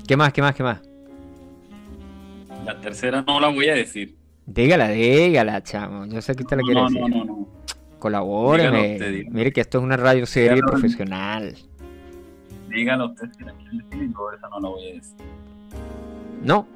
¿Qué 0.06 0.16
más? 0.16 0.32
¿Qué 0.32 0.42
más? 0.42 0.54
¿Qué 0.54 0.62
más? 0.62 0.80
La 2.64 2.80
tercera 2.80 3.22
no 3.26 3.40
la 3.40 3.48
voy 3.48 3.68
a 3.68 3.74
decir. 3.74 4.16
Dígala, 4.46 4.88
dígala, 4.88 5.62
chamo. 5.62 6.06
Yo 6.06 6.20
sé 6.20 6.34
que 6.34 6.42
usted 6.42 6.56
la 6.56 6.62
quiere 6.62 6.82
decir. 6.82 7.00
No, 7.00 7.08
no, 7.08 7.24
no. 7.24 7.48
Colabóreme. 7.98 9.26
Mire 9.30 9.52
que 9.52 9.60
esto 9.60 9.78
es 9.78 9.84
una 9.84 9.96
radio 9.96 10.26
serie 10.26 10.60
profesional. 10.62 11.54
Dígalo 12.68 13.06
usted 13.06 13.28
si 13.36 13.44
la 13.44 13.52
quiere 13.52 13.84
decir, 13.84 14.12
yo 14.12 14.32
esa 14.32 14.48
no 14.48 14.60
la 14.60 14.68
voy 14.68 14.88
a 14.88 14.94
decir. 14.94 15.16
¿No? 16.42 16.66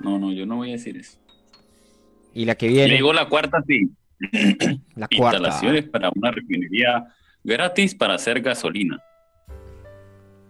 No, 0.00 0.18
no, 0.18 0.32
yo 0.32 0.46
no 0.46 0.56
voy 0.56 0.70
a 0.70 0.72
decir 0.72 0.96
eso. 0.96 1.18
¿Y 2.34 2.44
la 2.44 2.56
que 2.56 2.68
viene? 2.68 2.88
Le 2.88 2.94
digo 2.96 3.12
la 3.12 3.28
cuarta, 3.28 3.62
sí. 3.66 3.90
La 4.96 5.08
cuarta. 5.08 5.38
Instalaciones 5.38 5.88
para 5.88 6.10
una 6.14 6.30
refinería 6.30 7.06
gratis 7.42 7.94
para 7.94 8.14
hacer 8.14 8.40
gasolina. 8.40 9.02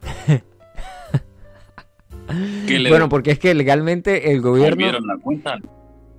bueno, 2.89 3.09
porque 3.09 3.33
es 3.33 3.39
que 3.39 3.55
legalmente 3.55 4.33
el 4.33 4.41
gobierno. 4.41 5.01
La 5.01 5.17
cuenta? 5.19 5.59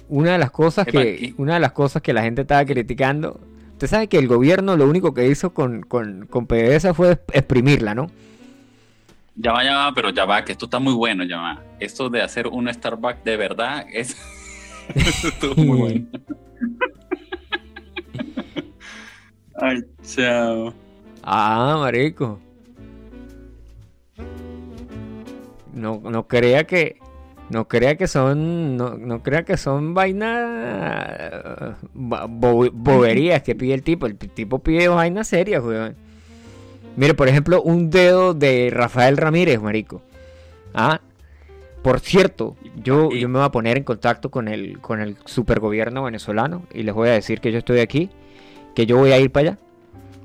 Una 0.10 0.34
de 0.34 0.38
las 0.38 0.52
cosas 0.52 0.86
que 0.86 1.34
una 1.38 1.56
de 1.56 1.60
las 1.60 1.72
cosas 1.72 2.02
que 2.02 2.14
la 2.14 2.24
gente 2.24 2.42
estaba 2.42 2.66
criticando. 2.66 3.40
Usted 3.74 3.88
sabe 3.88 4.08
que 4.08 4.18
el 4.18 4.28
gobierno 4.28 4.78
lo 4.78 4.88
único 4.88 5.14
que 5.14 5.28
hizo 5.28 5.54
con, 5.54 5.82
con, 5.82 6.28
con 6.28 6.48
PDVSA 6.48 6.94
fue 6.94 7.20
exprimirla, 7.34 7.94
¿no? 7.94 8.08
Ya 9.36 9.52
va, 9.52 9.64
ya 9.64 9.76
va, 9.76 9.94
pero 9.94 10.12
ya 10.12 10.26
va, 10.26 10.46
que 10.46 10.54
esto 10.54 10.66
está 10.66 10.80
muy 10.80 10.94
bueno, 10.94 11.26
ya 11.26 11.38
va. 11.38 11.64
Esto 11.80 12.10
de 12.10 12.22
hacer 12.22 12.48
un 12.48 12.74
Starbucks 12.74 13.24
de 13.24 13.38
verdad 13.38 13.86
es. 13.92 14.16
muy 15.58 15.78
bueno. 15.78 16.06
Ay, 19.56 19.84
chao. 20.04 20.74
Ah, 21.24 21.78
marico. 21.80 22.40
No, 25.74 26.02
no 26.02 26.28
crea 26.28 26.64
que 26.66 26.98
no 27.50 27.68
crea 27.68 27.96
que 27.96 28.08
son 28.08 28.78
no, 28.78 28.98
no 28.98 29.22
crea 29.22 29.44
que 29.44 29.58
son 29.58 29.94
vainas 29.94 31.76
boberías 31.94 33.44
que 33.44 33.56
pide 33.56 33.74
el 33.74 33.84
tipo. 33.84 34.06
El 34.06 34.18
tipo 34.18 34.60
pide 34.60 34.88
vainas 34.88 35.28
serias, 35.28 35.62
weón. 35.64 36.05
Mire, 36.98 37.14
por 37.14 37.28
ejemplo, 37.28 37.62
un 37.62 37.90
dedo 37.90 38.34
de 38.34 38.70
Rafael 38.72 39.18
Ramírez, 39.18 39.62
marico. 39.62 40.02
Ah, 40.74 41.02
por 41.82 42.00
cierto, 42.00 42.56
yo, 42.82 43.12
yo 43.12 43.30
me 43.30 43.40
voy 43.40 43.46
a 43.46 43.52
poner 43.52 43.78
en 43.78 43.84
contacto 43.84 44.32
con 44.32 44.48
el, 44.48 44.80
con 44.80 45.02
el 45.02 45.18
supergobierno 45.26 46.04
venezolano 46.04 46.64
y 46.74 46.84
les 46.84 46.96
voy 46.96 47.10
a 47.10 47.12
decir 47.12 47.42
que 47.42 47.52
yo 47.52 47.60
estoy 47.60 47.80
aquí, 47.80 48.10
que 48.74 48.86
yo 48.86 48.98
voy 48.98 49.12
a 49.12 49.20
ir 49.20 49.32
para 49.32 49.50
allá 49.50 49.58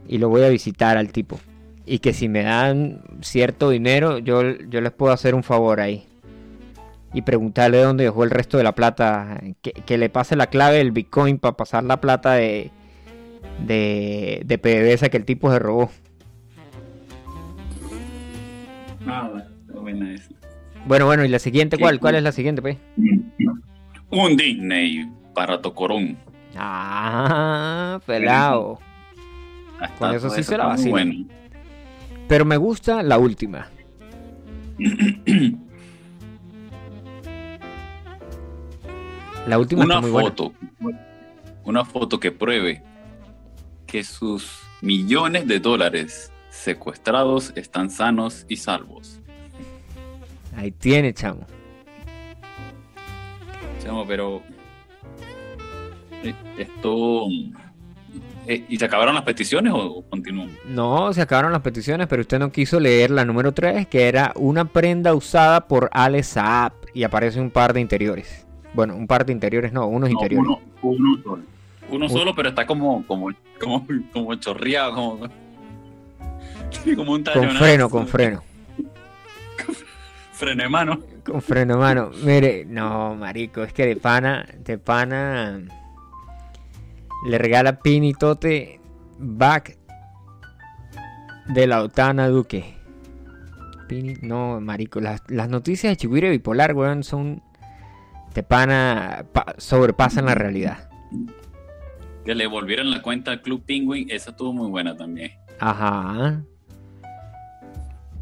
y 0.08 0.18
lo 0.18 0.28
voy 0.28 0.42
a 0.42 0.48
visitar 0.48 0.96
al 0.96 1.12
tipo. 1.12 1.38
Y 1.86 1.98
que 1.98 2.12
si 2.12 2.28
me 2.28 2.44
dan 2.44 3.02
cierto 3.20 3.70
dinero, 3.70 4.18
yo, 4.18 4.42
yo 4.42 4.80
les 4.80 4.92
puedo 4.92 5.12
hacer 5.12 5.34
un 5.34 5.42
favor 5.42 5.80
ahí. 5.80 6.06
Y 7.12 7.22
preguntarle 7.22 7.82
dónde 7.82 8.04
dejó 8.04 8.24
el 8.24 8.30
resto 8.30 8.56
de 8.56 8.64
la 8.64 8.74
plata. 8.74 9.40
Que, 9.60 9.98
le 9.98 10.08
pase 10.08 10.36
la 10.36 10.46
clave 10.46 10.78
del 10.78 10.92
Bitcoin 10.92 11.38
para 11.38 11.56
pasar 11.56 11.84
la 11.84 12.00
plata 12.00 12.34
de, 12.34 12.70
de, 13.66 14.42
de 14.46 14.58
PDVSA 14.58 15.08
que 15.08 15.16
el 15.16 15.24
tipo 15.24 15.52
se 15.52 15.58
robó. 15.58 15.90
Ah, 19.06 19.30
buena 19.72 20.12
esa. 20.14 20.30
Bueno, 20.86 21.06
bueno, 21.06 21.24
¿y 21.24 21.28
la 21.28 21.38
siguiente 21.38 21.78
cuál? 21.78 22.00
¿Cuál 22.00 22.16
es 22.16 22.22
la 22.22 22.32
siguiente, 22.32 22.62
pues? 22.62 22.76
Un 24.10 24.36
Disney 24.36 25.10
para 25.34 25.60
Tocorón. 25.60 26.16
Ah, 26.56 28.00
pelado. 28.06 28.78
Con 29.98 30.14
eso 30.14 30.30
sí 30.30 30.42
se 30.42 30.56
la 30.58 30.66
vacila. 30.66 30.90
Bueno. 30.90 31.26
Pero 32.28 32.44
me 32.44 32.56
gusta 32.56 33.02
la 33.02 33.18
última. 33.18 33.68
la 39.46 39.58
última 39.58 39.84
una 39.84 40.00
muy 40.00 40.10
foto. 40.10 40.52
Una 41.64 41.84
foto 41.84 42.18
que 42.18 42.32
pruebe 42.32 42.82
que 43.86 44.02
sus 44.04 44.60
millones 44.80 45.46
de 45.46 45.60
dólares 45.60 46.32
secuestrados 46.50 47.52
están 47.56 47.90
sanos 47.90 48.44
y 48.48 48.56
salvos. 48.56 49.20
Ahí 50.56 50.70
tiene, 50.70 51.14
chamo. 51.14 51.46
Chamo, 53.82 54.06
pero. 54.06 54.42
Eh, 56.22 56.34
esto. 56.58 57.26
Eh, 58.46 58.64
¿Y 58.68 58.76
se 58.78 58.84
acabaron 58.84 59.14
las 59.14 59.24
peticiones 59.24 59.72
o 59.74 60.02
continúan? 60.10 60.50
No, 60.66 61.12
se 61.12 61.22
acabaron 61.22 61.52
las 61.52 61.62
peticiones, 61.62 62.08
pero 62.08 62.22
usted 62.22 62.38
no 62.38 62.50
quiso 62.50 62.80
leer 62.80 63.10
la 63.10 63.24
número 63.24 63.52
3, 63.52 63.86
que 63.86 64.08
era 64.08 64.32
una 64.34 64.64
prenda 64.64 65.14
usada 65.14 65.68
por 65.68 65.88
Ale 65.92 66.22
Saab. 66.22 66.72
Y 66.92 67.04
aparece 67.04 67.40
un 67.40 67.50
par 67.50 67.72
de 67.72 67.80
interiores. 67.80 68.46
Bueno, 68.74 68.96
un 68.96 69.06
par 69.06 69.24
de 69.24 69.32
interiores, 69.32 69.72
no, 69.72 69.86
unos 69.86 70.10
interiores. 70.10 70.48
Uno, 70.48 70.60
uno 70.82 71.22
solo. 71.22 71.42
Uno 71.90 72.08
solo, 72.08 72.34
pero 72.34 72.50
está 72.50 72.66
como, 72.66 73.04
como, 73.06 73.30
como, 73.60 73.86
como 74.12 74.34
chorreado, 74.36 74.94
como, 74.94 75.28
como 76.96 77.12
un 77.12 77.24
Con 77.24 77.50
freno, 77.50 77.90
con 77.90 78.06
freno. 78.06 78.42
freno 80.32 80.62
de 80.62 80.68
mano. 80.68 81.00
Con 81.24 81.42
freno 81.42 81.74
de 81.74 81.80
mano. 81.80 82.10
Mire, 82.22 82.64
no, 82.64 83.14
marico, 83.14 83.62
es 83.62 83.72
que 83.72 83.86
de 83.86 83.96
pana, 83.96 84.46
de 84.58 84.78
pana 84.78 85.60
le 87.24 87.38
regala 87.38 87.80
Pinitote 87.80 88.80
back 89.18 89.76
de 91.48 91.66
la 91.66 91.82
OTAN 91.82 92.20
a 92.20 92.28
Duque. 92.28 92.76
Pini, 93.88 94.14
no, 94.22 94.60
marico, 94.60 95.00
las, 95.00 95.22
noticias 95.28 95.92
de 95.92 95.96
Chihuire 95.96 96.30
Bipolar, 96.30 96.74
weón, 96.74 97.02
son 97.02 97.42
de 98.34 98.42
pana, 98.42 99.26
sobrepasan 99.58 100.26
la 100.26 100.34
realidad. 100.34 100.88
Que 102.24 102.34
le 102.34 102.46
volvieron 102.46 102.90
la 102.90 103.02
cuenta 103.02 103.32
al 103.32 103.42
Club 103.42 103.64
Penguin, 103.66 104.08
esa 104.10 104.30
estuvo 104.30 104.52
muy 104.52 104.68
buena 104.68 104.96
también. 104.96 105.32
Ajá. 105.58 106.42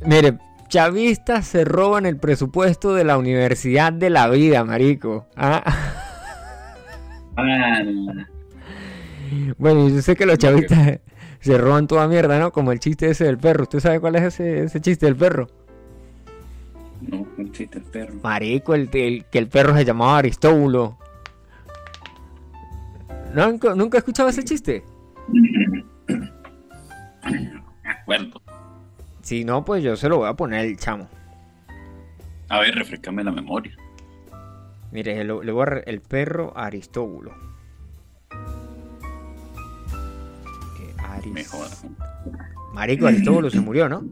Mire, 0.04 0.38
chavistas 0.68 1.46
se 1.46 1.64
roban 1.64 2.06
el 2.06 2.16
presupuesto 2.16 2.94
de 2.94 3.04
la 3.04 3.18
Universidad 3.18 3.92
de 3.92 4.10
la 4.10 4.28
Vida, 4.28 4.64
marico. 4.64 5.26
Ah. 5.36 5.64
Bueno, 9.58 9.88
yo 9.88 10.02
sé 10.02 10.16
que 10.16 10.26
los 10.26 10.38
chavistas 10.38 11.00
se 11.40 11.58
roban 11.58 11.86
toda 11.86 12.08
mierda, 12.08 12.38
¿no? 12.38 12.52
Como 12.52 12.72
el 12.72 12.80
chiste 12.80 13.10
ese 13.10 13.24
del 13.24 13.38
perro. 13.38 13.64
¿Usted 13.64 13.80
sabe 13.80 14.00
cuál 14.00 14.16
es 14.16 14.40
ese, 14.40 14.80
chiste 14.80 15.06
del 15.06 15.16
perro? 15.16 15.48
No, 17.00 17.26
el 17.38 17.52
chiste 17.52 17.78
del 17.80 17.88
perro. 17.90 18.14
Marico, 18.22 18.74
el, 18.74 18.88
que 18.90 19.38
el 19.38 19.48
perro 19.48 19.74
se 19.76 19.84
llamaba 19.84 20.18
Aristóbulo. 20.18 20.98
¿Nunca, 23.34 23.74
¿Nunca 23.74 23.98
escuchado 23.98 24.28
ese 24.28 24.44
chiste? 24.44 24.84
Bueno. 28.06 28.30
Si 29.28 29.44
no, 29.44 29.62
pues 29.62 29.84
yo 29.84 29.94
se 29.94 30.08
lo 30.08 30.16
voy 30.16 30.28
a 30.30 30.32
poner 30.32 30.64
el 30.64 30.78
chamo. 30.78 31.06
A 32.48 32.60
ver, 32.60 32.74
refrescame 32.74 33.22
la 33.22 33.30
memoria. 33.30 33.76
Mire, 34.90 35.22
le, 35.22 35.52
voy 35.52 35.66
a 35.68 35.80
el 35.80 36.00
perro 36.00 36.56
Aristóbulo. 36.56 37.34
Mejor. 41.30 41.66
Marico 42.72 43.06
Aristóbulo 43.06 43.50
se 43.50 43.60
murió, 43.60 43.86
¿no? 43.86 44.06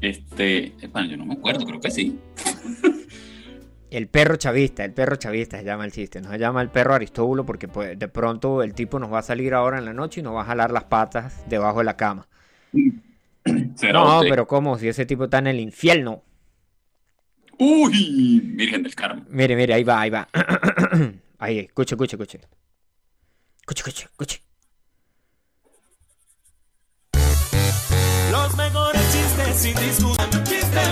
Este, 0.00 0.72
bueno, 0.90 1.10
yo 1.10 1.16
no 1.18 1.26
me 1.26 1.34
acuerdo, 1.34 1.66
creo 1.66 1.80
que 1.80 1.90
sí. 1.90 2.18
el 3.90 4.08
perro 4.08 4.36
chavista, 4.36 4.86
el 4.86 4.94
perro 4.94 5.16
chavista 5.16 5.58
se 5.58 5.64
llama 5.64 5.84
el 5.84 5.92
chiste, 5.92 6.22
no 6.22 6.30
se 6.30 6.38
llama 6.38 6.62
el 6.62 6.70
perro 6.70 6.94
Aristóbulo 6.94 7.44
porque 7.44 7.68
pues, 7.68 7.98
de 7.98 8.08
pronto 8.08 8.62
el 8.62 8.72
tipo 8.72 8.98
nos 8.98 9.12
va 9.12 9.18
a 9.18 9.22
salir 9.22 9.52
ahora 9.52 9.76
en 9.76 9.84
la 9.84 9.92
noche 9.92 10.20
y 10.20 10.22
nos 10.22 10.34
va 10.34 10.40
a 10.40 10.46
jalar 10.46 10.70
las 10.70 10.84
patas 10.84 11.44
debajo 11.46 11.80
de 11.80 11.84
la 11.84 11.98
cama. 11.98 12.26
no, 13.92 14.20
pero 14.28 14.46
¿cómo? 14.46 14.78
Si 14.78 14.88
ese 14.88 15.06
tipo 15.06 15.24
está 15.24 15.38
en 15.38 15.48
el 15.48 15.60
infierno. 15.60 16.22
Uy, 17.58 18.40
Virgen 18.54 18.82
del 18.82 18.94
Carmen. 18.94 19.26
Mire, 19.28 19.54
mire, 19.54 19.74
ahí 19.74 19.84
va, 19.84 20.00
ahí 20.00 20.10
va. 20.10 20.28
ahí, 21.38 21.58
escuche, 21.58 21.94
escuche, 21.94 22.16
escuche. 22.16 22.40
Escuche, 23.60 23.80
escuche, 23.80 24.04
escuche. 24.04 24.42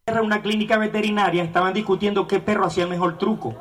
En 0.07 0.19
una 0.19 0.43
clínica 0.43 0.77
veterinaria 0.77 1.43
estaban 1.43 1.73
discutiendo 1.73 2.27
qué 2.27 2.41
perro 2.41 2.67
hacía 2.67 2.85
el 2.85 2.91
mejor 2.91 3.17
truco. 3.17 3.57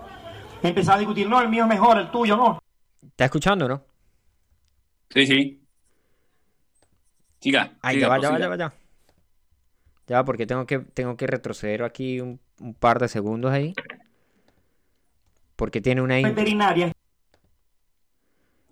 Empezaban 0.61 0.97
a 0.97 0.99
discutir, 0.99 1.29
no, 1.29 1.39
el 1.41 1.49
mío 1.49 1.63
es 1.63 1.69
mejor, 1.69 1.97
el 1.97 2.11
tuyo 2.11 2.35
no. 2.35 2.59
¿Estás 3.01 3.25
escuchando, 3.25 3.67
no? 3.67 3.83
Sí, 5.09 5.25
sí. 5.25 5.66
Siga. 7.39 7.73
Ahí 7.81 7.99
ya 7.99 8.07
va, 8.07 8.19
ya 8.19 8.31
va, 8.31 8.39
ya 8.39 8.47
va, 8.47 8.55
ya. 8.57 8.73
Ya, 10.07 10.23
porque 10.23 10.45
tengo 10.45 10.65
que, 10.65 10.79
tengo 10.79 11.17
que 11.17 11.27
retroceder 11.27 11.83
aquí 11.83 12.21
un, 12.21 12.39
un 12.59 12.73
par 12.73 12.99
de 12.99 13.07
segundos 13.07 13.51
ahí. 13.51 13.73
Porque 15.55 15.81
tiene 15.81 16.01
una... 16.01 16.15
Veterinaria. 16.15 16.91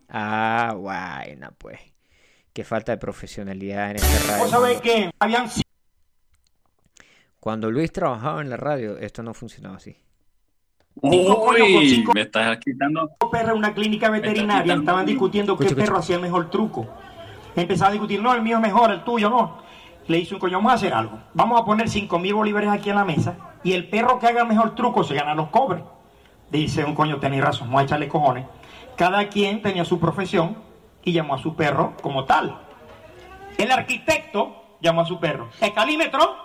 Ah, 0.07 0.73
buena, 0.77 1.51
pues. 1.57 1.79
Qué 2.53 2.63
falta 2.63 2.93
de 2.93 2.97
profesionalidad 2.97 3.91
en 3.91 3.97
este 3.97 4.27
radio. 4.27 4.43
¿Vos 4.43 4.51
sabés 4.51 4.81
que 4.81 5.11
habían... 5.19 5.49
Cuando 7.39 7.69
Luis 7.69 7.91
trabajaba 7.91 8.41
en 8.41 8.49
la 8.49 8.57
radio, 8.57 8.97
esto 8.97 9.21
no 9.21 9.33
funcionaba 9.33 9.75
así. 9.75 9.95
Uy, 11.01 12.05
me 12.13 12.21
estás 12.21 12.57
quitando. 12.59 13.11
Perro 13.29 13.51
en 13.51 13.57
una 13.57 13.73
clínica 13.73 14.09
veterinaria 14.09 14.75
estaban 14.75 15.05
discutiendo 15.05 15.57
qué 15.57 15.75
perro 15.75 15.97
hacía 15.97 16.15
el 16.15 16.21
mejor 16.21 16.49
truco. 16.49 16.87
Empezaba 17.55 17.89
a 17.89 17.93
discutir, 17.93 18.21
no, 18.21 18.33
el 18.33 18.41
mío 18.41 18.57
es 18.57 18.61
mejor, 18.61 18.91
el 18.91 19.03
tuyo 19.03 19.29
no. 19.29 19.57
Le 20.07 20.19
hizo 20.19 20.35
un 20.35 20.41
coño, 20.41 20.57
vamos 20.57 20.73
a 20.73 20.75
hacer 20.75 20.93
algo. 20.93 21.17
Vamos 21.33 21.59
a 21.59 21.65
poner 21.65 21.89
5 21.89 22.19
mil 22.19 22.33
bolívares 22.33 22.69
aquí 22.69 22.89
en 22.89 22.95
la 22.95 23.05
mesa 23.05 23.37
y 23.63 23.73
el 23.73 23.89
perro 23.89 24.19
que 24.19 24.27
haga 24.27 24.41
el 24.41 24.47
mejor 24.47 24.75
truco 24.75 25.03
se 25.03 25.15
gana 25.15 25.33
los 25.33 25.49
cobres. 25.49 25.83
Dice 26.51 26.85
un 26.85 26.93
coño, 26.93 27.17
tenéis 27.17 27.43
razón, 27.43 27.67
vamos 27.67 27.81
a 27.81 27.85
echarle 27.85 28.07
cojones. 28.07 28.45
Cada 28.95 29.27
quien 29.29 29.61
tenía 29.61 29.83
su 29.83 29.99
profesión 29.99 30.57
y 31.03 31.11
llamó 31.11 31.35
a 31.35 31.37
su 31.39 31.55
perro 31.55 31.93
como 32.01 32.25
tal. 32.25 32.59
El 33.57 33.71
arquitecto 33.71 34.77
llamó 34.81 35.01
a 35.01 35.05
su 35.05 35.19
perro. 35.19 35.49
Escalímetro, 35.59 36.35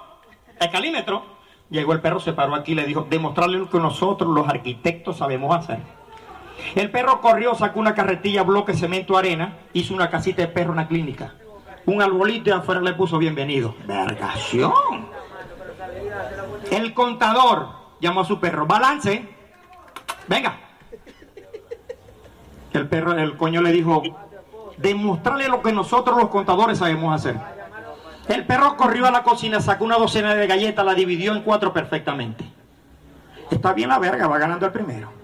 escalímetro. 0.59 1.41
Llegó 1.69 1.93
el 1.93 2.01
perro, 2.01 2.19
se 2.19 2.33
paró 2.33 2.55
aquí 2.55 2.73
y 2.73 2.75
le 2.75 2.85
dijo, 2.85 3.07
demostrarle 3.09 3.59
lo 3.59 3.71
que 3.71 3.79
nosotros 3.79 4.31
los 4.31 4.49
arquitectos 4.49 5.19
sabemos 5.19 5.55
hacer. 5.55 5.79
El 6.75 6.91
perro 6.91 7.21
corrió, 7.21 7.55
sacó 7.55 7.81
una 7.81 7.95
carretilla, 7.95 8.43
bloque, 8.43 8.75
cemento, 8.75 9.17
arena, 9.17 9.59
hizo 9.73 9.95
una 9.95 10.11
casita 10.11 10.43
de 10.43 10.49
perro 10.49 10.71
en 10.71 10.77
la 10.77 10.89
clínica. 10.89 11.35
Un 11.87 12.03
arbolito 12.03 12.51
y 12.51 12.53
afuera 12.53 12.81
le 12.81 12.93
puso 12.95 13.19
bienvenido. 13.19 13.75
Vergación. 13.87 14.73
El 16.71 16.95
contador 16.95 17.69
llamó 18.01 18.21
a 18.21 18.25
su 18.25 18.39
perro, 18.39 18.67
balance, 18.67 19.29
venga. 20.29 20.59
El 22.73 22.89
perro, 22.89 23.13
el 23.13 23.37
coño 23.37 23.63
le 23.63 23.73
dijo, 23.73 24.03
demostrarle 24.77 25.49
lo 25.49 25.63
que 25.63 25.73
nosotros 25.73 26.17
los 26.17 26.29
contadores 26.29 26.79
sabemos 26.79 27.15
hacer. 27.15 27.37
El 28.29 28.47
perro 28.47 28.77
corrió 28.77 29.07
a 29.07 29.11
la 29.11 29.25
cocina, 29.25 29.61
sacó 29.61 29.85
una 29.85 29.97
docena 29.97 30.35
de 30.35 30.47
galletas, 30.47 30.85
la 30.85 30.95
dividió 30.95 31.33
en 31.33 31.43
cuatro 31.43 31.73
perfectamente. 31.73 32.45
Está 33.51 33.73
bien 33.73 33.89
la 33.89 33.99
verga, 33.99 34.29
va 34.29 34.39
ganando 34.39 34.67
el 34.67 34.73
primero. 34.73 35.20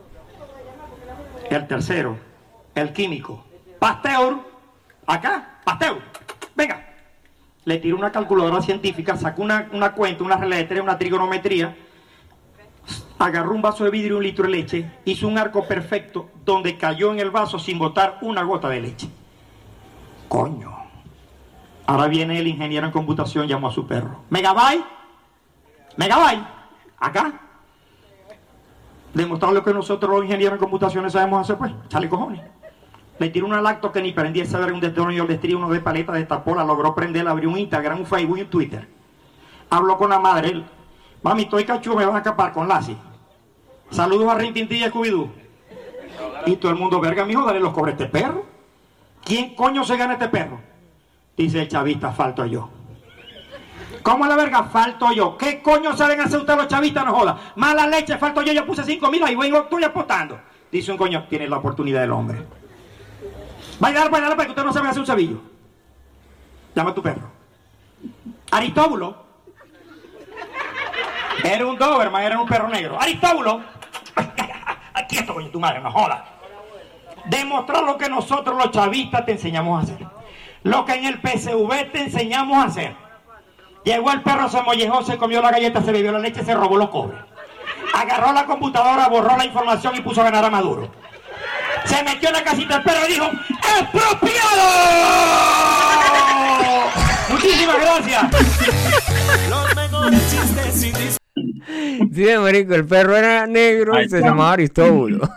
El 1.50 1.66
tercero, 1.66 2.16
el 2.74 2.92
químico. 2.92 3.44
Pasteur, 3.78 4.38
acá, 5.06 5.60
Pasteur, 5.64 5.98
venga. 6.54 6.84
Le 7.64 7.78
tiró 7.78 7.96
una 7.96 8.12
calculadora 8.12 8.62
científica, 8.62 9.16
sacó 9.16 9.42
una, 9.42 9.68
una 9.72 9.92
cuenta, 9.92 10.22
una 10.22 10.36
letra, 10.44 10.82
una 10.82 10.96
trigonometría, 10.96 11.76
agarró 13.18 13.52
un 13.52 13.62
vaso 13.62 13.84
de 13.84 13.90
vidrio 13.90 14.14
y 14.14 14.16
un 14.18 14.22
litro 14.22 14.44
de 14.44 14.50
leche, 14.50 14.90
hizo 15.04 15.26
un 15.26 15.38
arco 15.38 15.66
perfecto 15.66 16.30
donde 16.44 16.76
cayó 16.76 17.12
en 17.12 17.20
el 17.20 17.30
vaso 17.30 17.58
sin 17.58 17.78
botar 17.78 18.18
una 18.22 18.42
gota 18.42 18.68
de 18.68 18.80
leche. 18.80 19.08
Coño. 20.28 20.76
Ahora 21.86 22.08
viene 22.08 22.38
el 22.38 22.46
ingeniero 22.46 22.86
en 22.86 22.92
computación, 22.92 23.46
llamó 23.46 23.68
a 23.68 23.72
su 23.72 23.86
perro. 23.86 24.22
Megabyte, 24.30 24.84
Megabyte, 25.96 26.46
acá. 26.98 27.40
Demostrar 29.16 29.54
lo 29.54 29.64
que 29.64 29.72
nosotros 29.72 30.10
los 30.10 30.24
ingenieros 30.24 30.52
en 30.52 30.58
computación 30.58 31.10
sabemos 31.10 31.40
hacer, 31.40 31.56
pues, 31.56 31.72
chale 31.88 32.06
cojones. 32.06 32.42
Le 33.18 33.30
tiró 33.30 33.46
una 33.46 33.62
lacto 33.62 33.90
que 33.90 34.02
ni 34.02 34.12
prendía 34.12 34.44
saber 34.44 34.74
un 34.74 34.80
destornillo, 34.80 35.26
le 35.26 35.38
tiró 35.38 35.56
uno 35.56 35.70
de 35.70 35.80
paleta, 35.80 36.12
destapó, 36.12 36.54
la 36.54 36.62
logró 36.62 36.94
prender, 36.94 37.26
abrió 37.26 37.48
un 37.48 37.56
Instagram, 37.56 38.00
un 38.00 38.04
Facebook 38.04 38.36
y 38.36 38.42
un 38.42 38.50
Twitter. 38.50 38.86
Habló 39.70 39.96
con 39.96 40.10
la 40.10 40.20
madre, 40.20 40.62
mami, 41.22 41.44
estoy 41.44 41.64
cachudo, 41.64 41.96
me 41.96 42.04
vas 42.04 42.16
a 42.16 42.18
escapar 42.18 42.52
con 42.52 42.68
Lassie. 42.68 42.98
Saludos 43.88 44.30
a 44.30 44.34
Rintintín 44.34 44.82
y 44.82 44.84
Scooby-Doo. 44.84 45.30
Y 46.44 46.56
todo 46.56 46.72
el 46.72 46.78
mundo, 46.78 47.00
verga, 47.00 47.24
mijo, 47.24 47.42
dale 47.46 47.60
los 47.60 47.72
cobres 47.72 47.94
a 47.94 48.04
este 48.04 48.12
perro. 48.12 48.44
¿Quién 49.24 49.54
coño 49.54 49.82
se 49.82 49.96
gana 49.96 50.12
este 50.12 50.28
perro? 50.28 50.60
Dice 51.34 51.62
el 51.62 51.68
chavista, 51.68 52.12
falto 52.12 52.44
yo. 52.44 52.68
¿Cómo 54.06 54.24
la 54.24 54.36
verga? 54.36 54.62
Falto 54.62 55.10
yo. 55.10 55.36
¿Qué 55.36 55.60
coño 55.60 55.96
saben 55.96 56.20
hacer 56.20 56.38
ustedes 56.38 56.56
los 56.60 56.68
chavistas? 56.68 57.04
No 57.04 57.12
joda. 57.12 57.36
Mala 57.56 57.88
leche, 57.88 58.16
falto 58.18 58.40
yo. 58.40 58.52
Yo 58.52 58.64
puse 58.64 58.84
cinco 58.84 59.10
mil 59.10 59.20
y 59.28 59.34
voy, 59.34 59.52
estoy 59.52 59.82
apostando. 59.82 60.38
Dice 60.70 60.92
un 60.92 60.96
coño, 60.96 61.24
tiene 61.28 61.48
la 61.48 61.56
oportunidad 61.56 62.02
del 62.02 62.12
hombre. 62.12 62.46
Dale, 63.80 63.94
dale, 63.94 64.10
para 64.10 64.44
que 64.44 64.50
usted 64.50 64.62
no 64.62 64.72
sabe 64.72 64.90
hacer 64.90 65.00
un 65.00 65.06
cebillo. 65.06 65.40
Llama 66.72 66.90
a 66.90 66.94
tu 66.94 67.02
perro. 67.02 67.32
Aristóbulo. 68.52 69.26
Era 71.42 71.66
un 71.66 71.76
Doberman, 71.76 72.22
era 72.22 72.38
un 72.38 72.46
perro 72.46 72.68
negro. 72.68 73.00
Aristóbulo. 73.00 73.60
Aquí 74.94 75.18
esto, 75.18 75.34
coño, 75.34 75.48
tu 75.48 75.58
madre, 75.58 75.80
no 75.80 75.90
joda. 75.90 76.26
Demostrar 77.24 77.82
lo 77.82 77.98
que 77.98 78.08
nosotros 78.08 78.56
los 78.56 78.70
chavistas 78.70 79.26
te 79.26 79.32
enseñamos 79.32 79.80
a 79.80 79.82
hacer. 79.82 80.06
Lo 80.62 80.84
que 80.84 80.92
en 80.92 81.06
el 81.06 81.20
PSV 81.20 81.90
te 81.90 82.02
enseñamos 82.02 82.56
a 82.58 82.68
hacer. 82.68 83.05
Llegó 83.86 84.10
el 84.10 84.20
perro, 84.20 84.48
se 84.48 84.60
mollejó, 84.62 85.04
se 85.04 85.16
comió 85.16 85.40
la 85.40 85.52
galleta, 85.52 85.80
se 85.80 85.92
bebió 85.92 86.10
la 86.10 86.18
leche, 86.18 86.44
se 86.44 86.52
robó 86.56 86.76
los 86.76 86.90
cobres. 86.90 87.20
Agarró 87.94 88.32
la 88.32 88.44
computadora, 88.44 89.06
borró 89.08 89.36
la 89.36 89.44
información 89.44 89.94
y 89.94 90.00
puso 90.00 90.22
a 90.22 90.24
ganar 90.24 90.44
a 90.44 90.50
Maduro. 90.50 90.90
Se 91.84 92.02
metió 92.02 92.30
en 92.30 92.34
la 92.34 92.42
casita 92.42 92.74
del 92.74 92.82
perro 92.82 93.06
y 93.06 93.12
dijo, 93.12 93.30
¡expropiado! 93.78 94.40
Muchísimas 97.30 97.76
gracias. 97.80 98.32
Los 99.48 99.76
mejores 99.76 100.30
chistes 100.32 101.18
Sí, 102.12 102.26
marico, 102.40 102.74
el 102.74 102.86
perro 102.86 103.16
era 103.16 103.46
negro 103.46 104.02
y 104.02 104.08
se 104.08 104.20
llamaba 104.20 104.54
Aristóbulo. 104.54 105.28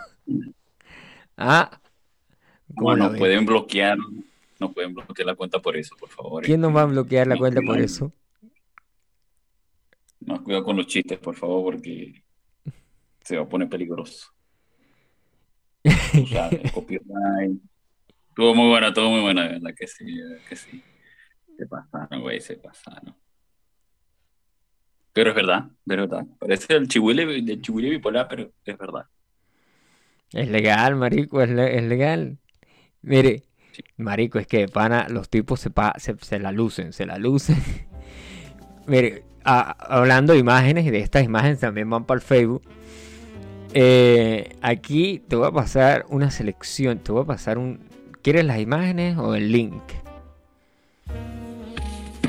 ah. 1.36 1.70
Bueno, 2.66 3.12
pueden 3.12 3.46
bloquear 3.46 3.96
no 4.60 4.72
pueden 4.72 4.92
bloquear 4.92 5.26
la 5.26 5.34
cuenta 5.34 5.58
por 5.58 5.76
eso, 5.76 5.96
por 5.98 6.10
favor. 6.10 6.42
¿Quién 6.44 6.60
nos 6.60 6.76
va 6.76 6.82
a 6.82 6.86
bloquear 6.86 7.26
la 7.26 7.38
cuenta 7.38 7.60
por 7.62 7.78
eso? 7.78 8.12
Más 10.20 10.40
cuidado 10.40 10.64
con 10.64 10.76
los 10.76 10.86
chistes, 10.86 11.18
por 11.18 11.34
favor, 11.34 11.64
porque 11.64 12.22
se 13.22 13.36
va 13.36 13.42
a 13.44 13.48
poner 13.48 13.68
peligroso. 13.68 14.32
sea, 16.28 16.48
el 16.48 16.70
copyright. 16.72 17.60
Todo 18.34 18.54
muy 18.54 18.68
buena, 18.68 18.92
todo 18.92 19.10
muy 19.10 19.20
buena, 19.20 19.48
verdad 19.48 19.74
que 19.76 19.86
sí, 19.86 20.20
que 20.48 20.56
sí. 20.56 20.82
Se 21.56 21.66
pasaron, 21.66 22.22
güey, 22.22 22.40
se 22.40 22.56
pasaron. 22.56 23.14
Pero 25.12 25.30
es 25.30 25.36
verdad, 25.36 25.64
es 25.68 25.96
verdad. 25.96 26.26
Parece 26.38 26.74
el 26.74 26.86
chihuile, 26.86 27.22
el 27.22 27.60
chihuile 27.60 27.90
bipolar, 27.90 28.28
pero 28.28 28.52
es 28.64 28.78
verdad. 28.78 29.06
Es 30.32 30.48
legal, 30.48 30.96
marico, 30.96 31.42
es, 31.42 31.50
es 31.50 31.82
legal. 31.82 32.38
Mire, 33.02 33.44
Marico, 33.96 34.38
es 34.38 34.46
que 34.46 34.68
pana, 34.68 35.08
los 35.08 35.28
tipos 35.28 35.60
se, 35.60 35.70
se, 36.20 36.38
la 36.38 36.52
lucen, 36.52 36.92
se 36.92 37.06
la 37.06 37.18
lucen. 37.18 37.56
Mire, 38.86 39.24
hablando 39.44 40.32
de 40.32 40.38
imágenes 40.38 40.86
y 40.86 40.90
de 40.90 40.98
estas 40.98 41.24
imágenes 41.24 41.60
también 41.60 41.88
van 41.88 42.04
para 42.04 42.16
el 42.18 42.22
Facebook. 42.22 42.62
Eh, 43.72 44.56
aquí 44.62 45.22
te 45.28 45.36
voy 45.36 45.46
a 45.46 45.52
pasar 45.52 46.06
una 46.08 46.30
selección, 46.30 46.98
te 46.98 47.12
voy 47.12 47.22
a 47.22 47.26
pasar 47.26 47.58
un... 47.58 47.80
¿Quieres 48.22 48.44
las 48.44 48.58
imágenes 48.58 49.16
o 49.16 49.34
el 49.34 49.50
link? 49.50 49.82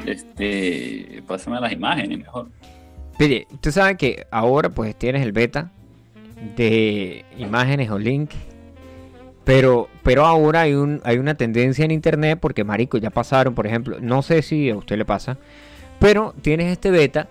Este, 0.05 1.23
pásame 1.27 1.59
las 1.59 1.71
imágenes 1.73 2.19
mejor. 2.19 2.47
Mire, 3.19 3.47
usted 3.51 3.71
sabe 3.71 3.97
que 3.97 4.25
ahora 4.31 4.69
pues 4.69 4.95
tienes 4.95 5.21
el 5.21 5.31
beta 5.31 5.71
de 6.55 7.25
imágenes 7.37 7.89
o 7.91 7.99
link 7.99 8.31
pero, 9.43 9.89
pero 10.03 10.25
ahora 10.25 10.61
hay, 10.61 10.73
un, 10.75 11.01
hay 11.03 11.17
una 11.17 11.33
tendencia 11.33 11.83
en 11.83 11.91
internet, 11.91 12.39
porque 12.39 12.63
marico, 12.63 12.97
ya 12.97 13.09
pasaron, 13.09 13.55
por 13.55 13.65
ejemplo, 13.65 13.97
no 13.99 14.21
sé 14.21 14.41
si 14.43 14.69
a 14.69 14.77
usted 14.77 14.97
le 14.97 15.05
pasa, 15.05 15.37
pero 16.01 16.33
tienes 16.41 16.71
este 16.71 16.89
beta 16.89 17.27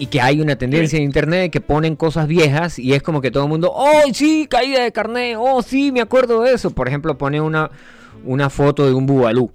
y 0.00 0.06
que 0.06 0.20
hay 0.20 0.40
una 0.40 0.56
tendencia 0.56 0.96
en 0.96 1.04
internet 1.04 1.52
que 1.52 1.60
ponen 1.60 1.94
cosas 1.94 2.26
viejas 2.26 2.78
y 2.78 2.92
es 2.92 3.02
como 3.04 3.20
que 3.20 3.30
todo 3.30 3.44
el 3.44 3.48
mundo, 3.48 3.70
oh 3.72 4.02
sí, 4.12 4.48
caída 4.50 4.82
de 4.82 4.90
carnet, 4.90 5.36
oh 5.38 5.62
sí, 5.62 5.92
me 5.92 6.00
acuerdo 6.00 6.42
de 6.42 6.54
eso. 6.54 6.70
Por 6.70 6.88
ejemplo, 6.88 7.16
pone 7.16 7.40
una, 7.40 7.70
una 8.24 8.50
foto 8.50 8.84
de 8.84 8.94
un 8.94 9.06
bubalú 9.06 9.52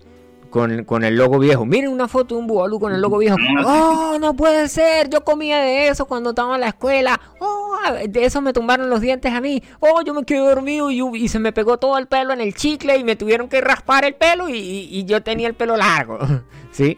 con, 0.86 1.04
el 1.04 1.16
logo 1.18 1.38
viejo. 1.38 1.66
Miren 1.66 1.90
una 1.90 2.08
foto 2.08 2.36
de 2.36 2.42
un 2.42 2.48
bubalú 2.48 2.80
con 2.80 2.94
el 2.94 3.02
logo 3.02 3.18
viejo. 3.18 3.36
Oh, 3.66 4.18
no 4.22 4.36
puede 4.36 4.70
ser. 4.70 5.10
Yo 5.10 5.26
comía 5.26 5.58
de 5.60 5.90
eso 5.90 6.06
cuando 6.06 6.30
estaba 6.30 6.56
en 6.56 6.62
la 6.62 6.70
escuela. 6.70 7.20
Oh, 7.42 7.76
de 8.08 8.24
eso 8.24 8.40
me 8.42 8.54
tumbaron 8.54 8.90
los 8.90 9.02
dientes 9.02 9.34
a 9.34 9.42
mí. 9.42 9.62
Oh, 9.82 10.02
yo 10.02 10.14
me 10.14 10.24
quedé 10.24 10.40
dormido 10.40 10.92
y, 10.92 11.28
se 11.28 11.40
me 11.40 11.52
pegó 11.52 11.78
todo 11.78 11.98
el 11.98 12.08
pelo 12.08 12.32
en 12.32 12.40
el 12.40 12.54
chicle 12.54 12.96
y 12.96 13.04
me 13.04 13.18
tuvieron 13.18 13.50
que 13.50 13.60
raspar 13.60 14.06
el 14.06 14.16
pelo 14.16 14.48
y, 14.48 15.04
yo 15.04 15.22
tenía 15.22 15.50
el 15.50 15.56
pelo 15.56 15.76
largo. 15.76 16.20
¿Sí? 16.72 16.98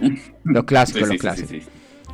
Los 0.44 0.64
clásicos, 0.64 1.08
los 1.08 1.18
clásicos. 1.18 1.68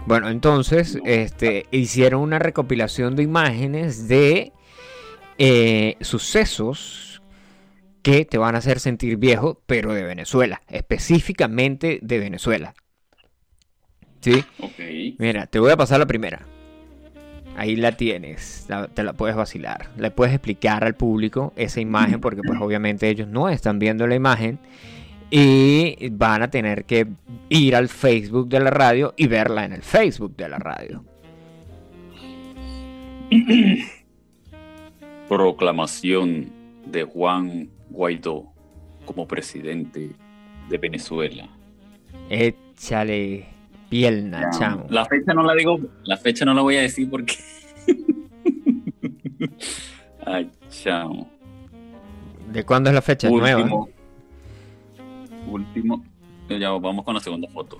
bueno, 0.06 0.28
entonces, 0.28 0.98
este, 1.04 1.66
hicieron 1.70 2.20
una 2.22 2.38
recopilación 2.38 3.16
de 3.16 3.22
imágenes 3.22 4.08
de 4.08 4.52
eh, 5.38 5.96
sucesos 6.00 7.22
que 8.02 8.24
te 8.24 8.36
van 8.36 8.54
a 8.54 8.58
hacer 8.58 8.80
sentir 8.80 9.16
viejo, 9.16 9.62
pero 9.66 9.94
de 9.94 10.02
Venezuela, 10.02 10.60
específicamente 10.68 11.98
de 12.02 12.18
Venezuela. 12.18 12.74
¿Sí? 14.20 14.44
Mira, 15.18 15.46
te 15.46 15.58
voy 15.58 15.70
a 15.70 15.76
pasar 15.76 16.00
la 16.00 16.06
primera. 16.06 16.42
Ahí 17.56 17.76
la 17.76 17.92
tienes, 17.92 18.66
te 18.94 19.02
la 19.02 19.12
puedes 19.12 19.36
vacilar. 19.36 19.90
Le 19.96 20.10
puedes 20.10 20.34
explicar 20.34 20.84
al 20.84 20.94
público 20.94 21.52
esa 21.56 21.80
imagen 21.80 22.20
porque 22.20 22.42
pues 22.44 22.60
obviamente 22.60 23.08
ellos 23.08 23.28
no 23.28 23.48
están 23.48 23.78
viendo 23.78 24.06
la 24.06 24.16
imagen 24.16 24.58
y 25.36 26.10
van 26.10 26.42
a 26.42 26.48
tener 26.48 26.84
que 26.84 27.08
ir 27.48 27.74
al 27.74 27.88
Facebook 27.88 28.48
de 28.48 28.60
la 28.60 28.70
radio 28.70 29.14
y 29.16 29.26
verla 29.26 29.64
en 29.64 29.72
el 29.72 29.82
Facebook 29.82 30.36
de 30.36 30.48
la 30.48 30.58
radio. 30.58 31.04
Proclamación 35.28 36.52
de 36.86 37.02
Juan 37.02 37.68
Guaidó 37.90 38.44
como 39.04 39.26
presidente 39.26 40.12
de 40.68 40.78
Venezuela. 40.78 41.48
Échale 42.30 43.48
pierna, 43.88 44.50
chamo. 44.56 44.86
La 44.88 45.04
fecha 45.04 45.34
no 45.34 45.42
la 45.42 45.54
digo, 45.54 45.80
la 46.04 46.16
fecha 46.16 46.44
no 46.44 46.54
la 46.54 46.62
voy 46.62 46.76
a 46.76 46.82
decir 46.82 47.10
porque. 47.10 47.34
Ay, 50.24 50.48
chamo. 50.68 51.28
¿De 52.52 52.64
cuándo 52.64 52.90
es 52.90 52.94
la 52.94 53.02
fecha? 53.02 53.28
Nueva. 53.28 53.88
Último. 55.46 56.04
Ya 56.48 56.70
vamos 56.70 57.04
con 57.04 57.14
la 57.14 57.20
segunda 57.20 57.48
foto. 57.48 57.78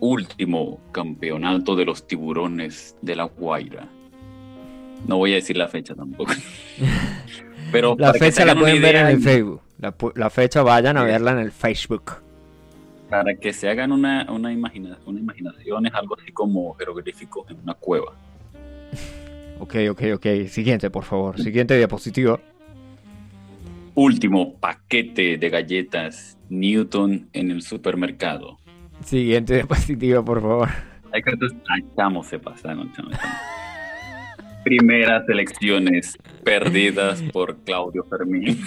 Último 0.00 0.80
campeonato 0.92 1.76
de 1.76 1.84
los 1.84 2.06
tiburones 2.06 2.96
de 3.00 3.16
la 3.16 3.24
Guaira. 3.24 3.88
No 5.06 5.18
voy 5.18 5.32
a 5.32 5.36
decir 5.36 5.56
la 5.56 5.68
fecha 5.68 5.94
tampoco. 5.94 6.32
Pero 7.72 7.96
la 7.98 8.12
fecha 8.14 8.44
la 8.44 8.54
pueden 8.54 8.80
ver 8.82 8.96
en 8.96 9.06
el 9.06 9.20
Facebook. 9.20 9.60
La, 10.14 10.30
fecha 10.30 10.62
vayan 10.62 10.96
a 10.96 11.04
verla 11.04 11.32
en 11.32 11.38
el 11.38 11.52
Facebook. 11.52 12.12
Para 13.10 13.34
que 13.34 13.52
se 13.52 13.68
hagan 13.68 13.92
una, 13.92 14.26
una, 14.30 14.48
una 14.48 14.52
imaginación, 15.20 15.86
es 15.86 15.94
algo 15.94 16.16
así 16.18 16.32
como 16.32 16.74
jeroglífico 16.74 17.44
en 17.48 17.58
una 17.62 17.74
cueva. 17.74 18.14
Ok, 19.60 19.76
ok, 19.90 20.02
ok. 20.14 20.26
Siguiente, 20.48 20.90
por 20.90 21.04
favor. 21.04 21.40
Siguiente 21.40 21.76
diapositiva. 21.76 22.40
Último 23.94 24.58
paquete 24.58 25.38
de 25.38 25.50
galletas 25.50 26.36
Newton 26.48 27.28
en 27.32 27.50
el 27.50 27.62
supermercado. 27.62 28.58
Siguiente 29.04 29.54
diapositiva, 29.56 30.24
por 30.24 30.42
favor. 30.42 30.68
Ay, 31.12 31.22
chamo, 31.96 32.24
se 32.24 32.38
pasaron, 32.38 32.92
chamo, 32.92 33.10
Primeras 34.64 35.28
elecciones 35.28 36.16
perdidas 36.42 37.22
por 37.32 37.56
Claudio 37.58 38.04
Fermín. 38.04 38.58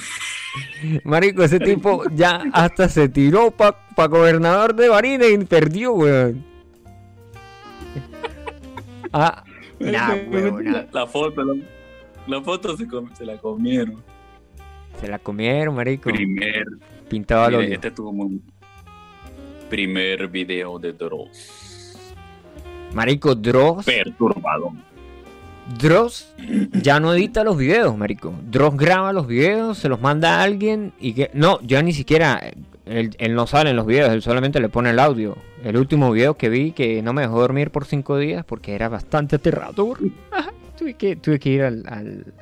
Marico, 1.04 1.44
ese 1.44 1.60
tipo 1.60 2.04
ya 2.14 2.44
hasta 2.54 2.88
se 2.88 3.10
tiró 3.10 3.52
para 3.52 3.78
pa 3.96 4.08
gobernador 4.08 4.76
de 4.76 4.90
Barina 4.90 5.28
y 5.28 5.38
perdió, 5.46 5.94
weón. 5.94 6.46
Ah, 9.12 9.44
la, 9.80 10.16
foto, 11.08 11.44
la, 12.28 12.42
foto 12.42 12.78
se, 12.78 12.88
se, 13.16 13.26
la 13.26 13.38
comieron. 13.38 14.04
Se 15.00 15.08
la 15.08 15.20
comieron, 15.20 15.76
marico. 15.76 16.10
Primer. 16.10 16.66
Pintaba 17.08 17.50
lo 17.50 17.62
Este 17.62 17.92
tuvo 17.92 18.10
un 18.10 18.42
primer 19.70 20.28
video 20.28 20.80
de 20.80 20.94
Dross. 20.94 21.96
Marico, 22.94 23.36
Dross. 23.36 23.86
Perturbado. 23.86 24.74
Dross 25.78 26.34
ya 26.72 27.00
no 27.00 27.14
edita 27.14 27.44
los 27.44 27.58
videos, 27.58 27.98
marico. 27.98 28.34
Dross 28.50 28.78
graba 28.78 29.12
los 29.12 29.28
videos, 29.28 29.78
se 29.78 29.90
los 29.90 30.00
manda 30.00 30.40
a 30.40 30.44
alguien 30.44 30.94
y 31.00 31.14
que... 31.14 31.30
No, 31.34 31.60
ya 31.62 31.82
ni 31.82 31.94
siquiera... 31.94 32.42
Él, 32.86 33.12
no 33.32 33.48
sale 33.48 33.72
en 33.72 33.76
los 33.76 33.86
videos, 33.86 34.12
él 34.12 34.22
solamente 34.22 34.62
le 34.62 34.70
pone 34.70 34.92
el 34.92 35.00
audio. 35.00 35.38
El 35.62 35.76
último 35.76 36.10
video 36.10 36.38
que 36.38 36.48
vi 36.48 36.72
que 36.72 37.02
no 37.02 37.12
me 37.12 37.22
dejó 37.22 37.42
dormir 37.42 37.70
por 37.70 37.84
cinco 37.84 38.18
días 38.18 38.46
porque 38.46 38.76
era 38.76 38.88
bastante 38.88 39.36
aterrador. 39.36 40.00
tuve, 40.78 40.94
que, 40.94 41.18
tuve 41.18 41.38
que 41.38 41.50
ir 41.50 41.64
al... 41.64 42.34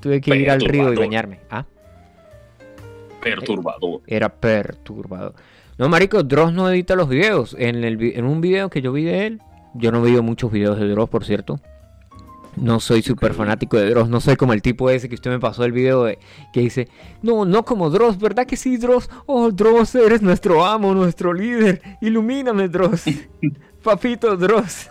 tuve 0.00 0.20
que 0.20 0.36
ir 0.36 0.48
al 0.48 0.60
río 0.60 0.92
y 0.92 0.96
bañarme. 0.96 1.40
¿Ah? 1.50 1.66
Perturbador. 3.24 4.02
Era 4.06 4.28
perturbador. 4.28 5.34
No, 5.78 5.88
marico, 5.88 6.22
Dross 6.22 6.52
no 6.52 6.70
edita 6.70 6.94
los 6.94 7.08
videos. 7.08 7.56
En, 7.58 7.82
el, 7.82 8.00
en 8.00 8.24
un 8.24 8.40
video 8.40 8.70
que 8.70 8.80
yo 8.80 8.92
vi 8.92 9.04
de 9.04 9.26
él, 9.26 9.42
yo 9.74 9.90
no 9.90 10.00
veo 10.02 10.22
muchos 10.22 10.52
videos 10.52 10.78
de 10.78 10.88
Dross, 10.88 11.08
por 11.08 11.24
cierto. 11.24 11.58
No 12.56 12.78
soy 12.78 13.02
súper 13.02 13.34
fanático 13.34 13.76
de 13.76 13.90
Dross, 13.90 14.08
no 14.08 14.20
soy 14.20 14.36
como 14.36 14.52
el 14.52 14.62
tipo 14.62 14.88
ese 14.88 15.08
que 15.08 15.16
usted 15.16 15.30
me 15.30 15.40
pasó 15.40 15.64
el 15.64 15.72
video 15.72 16.04
de, 16.04 16.20
que 16.52 16.60
dice, 16.60 16.88
no, 17.20 17.44
no 17.44 17.64
como 17.64 17.90
Dross, 17.90 18.18
¿verdad 18.18 18.46
que 18.46 18.56
sí, 18.56 18.76
Dross? 18.76 19.10
Oh, 19.26 19.50
Dross, 19.50 19.96
eres 19.96 20.22
nuestro 20.22 20.64
amo, 20.64 20.94
nuestro 20.94 21.32
líder, 21.32 21.82
ilumíname, 22.00 22.68
Dross. 22.68 23.04
Papito 23.82 24.36
Dross. 24.36 24.88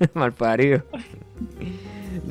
Mal 0.14 0.32
parido. 0.32 0.82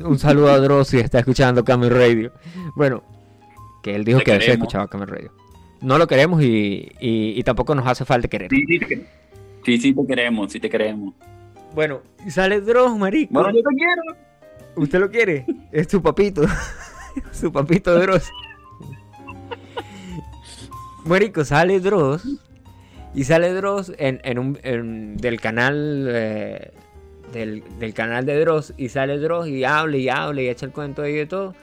Un 0.02 0.18
saludo 0.18 0.50
a 0.50 0.58
Dross 0.58 0.88
si 0.88 0.98
está 0.98 1.18
escuchando 1.18 1.62
Camel 1.62 1.90
Radio. 1.90 2.32
Bueno, 2.74 3.02
que 3.82 3.94
él 3.94 4.04
dijo 4.04 4.20
que 4.20 4.32
había 4.32 4.52
escuchado 4.52 4.88
Camel 4.88 5.08
Radio. 5.08 5.32
No 5.82 5.96
lo 5.96 6.06
queremos 6.06 6.42
y, 6.42 6.90
y, 7.00 7.42
tampoco 7.42 7.74
nos 7.74 7.86
hace 7.86 8.04
falta 8.04 8.28
querer. 8.28 8.50
Sí, 8.50 8.64
sí, 9.64 9.78
sí, 9.78 9.94
te 9.94 10.06
queremos, 10.06 10.52
sí 10.52 10.60
te 10.60 10.68
queremos. 10.68 11.14
Bueno, 11.74 12.02
y 12.26 12.30
sale 12.30 12.60
Dross, 12.60 12.98
marico. 12.98 13.32
Bueno, 13.32 13.50
yo 13.50 13.62
te 13.62 13.76
quiero. 13.76 14.02
¿Usted 14.76 15.00
lo 15.00 15.10
quiere? 15.10 15.46
Es 15.72 15.88
su 15.88 16.02
papito. 16.02 16.42
su 17.32 17.50
papito 17.50 17.98
Dross. 17.98 18.30
Marico, 21.06 21.44
sale 21.44 21.80
Dross. 21.80 22.24
Y 23.14 23.24
sale 23.24 23.52
Dross 23.54 23.92
en, 23.98 24.38
un, 24.38 25.16
del 25.16 25.40
canal. 25.40 26.06
Eh, 26.10 26.72
del, 27.32 27.62
del, 27.78 27.94
canal 27.94 28.26
de 28.26 28.38
Dross. 28.40 28.74
Y 28.76 28.90
sale 28.90 29.18
Dross 29.18 29.48
y 29.48 29.64
habla 29.64 29.96
y 29.96 30.08
habla 30.08 30.42
y 30.42 30.48
echa 30.48 30.66
el 30.66 30.72
cuento 30.72 31.02
ahí 31.02 31.14
de 31.14 31.26
todo. 31.26 31.54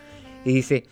Y 0.43 0.53
dice: 0.53 0.85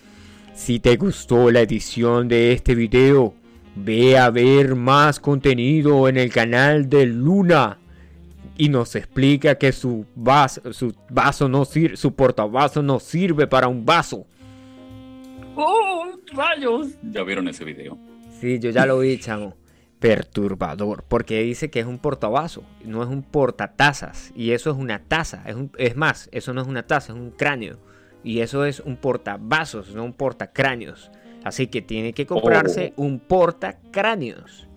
Si 0.56 0.80
te 0.80 0.96
gustó 0.96 1.52
la 1.52 1.62
edición 1.62 2.30
de 2.30 2.54
este 2.54 2.76
video, 2.76 3.34
ve 3.76 4.18
a 4.18 4.30
ver 4.30 4.76
más 4.76 5.20
contenido 5.20 6.08
en 6.08 6.16
el 6.16 6.32
canal 6.32 6.90
de 6.90 7.06
Luna 7.06 7.78
y 8.58 8.70
nos 8.70 8.96
explica 8.96 9.56
que 9.56 9.74
su 9.74 10.06
vaso, 10.16 10.72
su 10.72 10.96
vaso 11.10 11.50
no 11.50 11.66
sirve, 11.66 11.98
su 11.98 12.16
portavaso 12.16 12.82
no 12.82 13.02
sirve 13.02 13.48
para 13.48 13.68
un 13.68 13.86
vaso. 13.86 14.26
¡Oh, 15.56 16.06
rayos! 16.34 16.88
¿Ya 17.04 17.24
vieron 17.24 17.50
ese 17.50 17.66
video? 17.66 17.98
Sí, 18.40 18.58
yo 18.58 18.70
ya 18.70 18.86
lo 18.86 19.00
vi, 19.00 19.20
chamo. 19.20 19.58
Perturbador, 20.00 21.04
porque 21.04 21.42
dice 21.42 21.70
que 21.70 21.82
es 21.82 21.86
un 21.86 22.00
portavaso, 22.00 22.64
no 22.86 23.04
es 23.04 23.10
un 23.10 23.24
portatazas. 23.24 24.32
Y 24.36 24.52
eso 24.52 24.72
es 24.72 24.78
una 24.78 25.00
taza, 25.00 25.44
es, 25.46 25.58
es 25.78 25.98
más, 25.98 26.30
eso 26.32 26.54
no 26.54 26.62
es 26.62 26.68
una 26.68 26.88
taza, 26.88 27.12
es 27.12 27.20
un 27.20 27.32
cráneo. 27.32 27.78
Y 28.26 28.40
eso 28.40 28.66
es 28.66 28.80
un 28.80 28.98
portavasos, 28.98 29.94
no 29.94 30.04
un 30.04 30.14
portacráneos. 30.14 31.12
Así 31.44 31.68
que 31.68 31.84
tiene 31.84 32.12
que 32.12 32.26
comprarse 32.26 32.92
oh. 32.96 33.04
un 33.04 33.20
portacráneos 33.20 34.68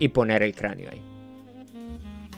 y 0.00 0.08
poner 0.08 0.42
el 0.42 0.52
cráneo 0.52 0.90
ahí. 0.90 1.00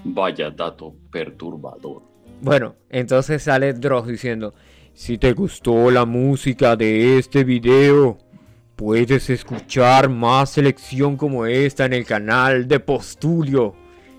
Vaya 0.04 0.50
dato 0.50 0.94
perturbador. 1.10 2.02
Bueno, 2.42 2.76
entonces 2.90 3.42
sale 3.42 3.72
Dross 3.72 4.06
diciendo, 4.06 4.52
si 4.92 5.16
te 5.16 5.32
gustó 5.32 5.90
la 5.90 6.04
música 6.04 6.76
de 6.76 7.16
este 7.16 7.42
video, 7.42 8.18
puedes 8.76 9.30
escuchar 9.30 10.10
más 10.10 10.50
selección 10.50 11.16
como 11.16 11.46
esta 11.46 11.86
en 11.86 11.94
el 11.94 12.04
canal 12.04 12.68
de 12.68 12.80
Postulio. 12.80 13.74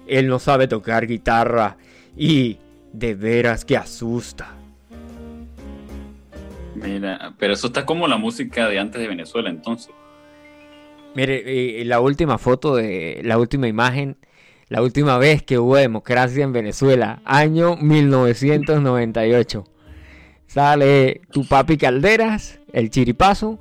Él 0.08 0.28
no 0.28 0.40
sabe 0.40 0.68
tocar 0.68 1.06
guitarra 1.06 1.78
y 2.18 2.58
de 2.92 3.14
veras 3.14 3.64
que 3.64 3.78
asusta. 3.78 4.59
Mira, 6.82 7.34
pero 7.38 7.54
eso 7.54 7.68
está 7.68 7.86
como 7.86 8.08
la 8.08 8.18
música 8.18 8.68
de 8.68 8.80
antes 8.80 9.02
de 9.02 9.08
Venezuela 9.08 9.50
entonces. 9.50 9.92
Mire, 11.16 11.82
eh, 11.82 11.86
la 11.86 12.00
última 12.00 12.38
foto 12.38 12.76
de 12.76 13.22
la 13.24 13.38
última 13.38 13.68
imagen 13.68 14.18
la 14.70 14.84
última 14.84 15.18
vez 15.18 15.42
que 15.42 15.58
hubo 15.58 15.76
democracia 15.76 16.44
en 16.44 16.54
Venezuela, 16.54 17.22
año 17.26 17.76
1998. 17.76 19.64
Sale 20.46 21.22
tu 21.32 21.48
papi 21.48 21.78
Calderas, 21.78 22.60
el 22.72 22.92
chiripazo, 22.92 23.60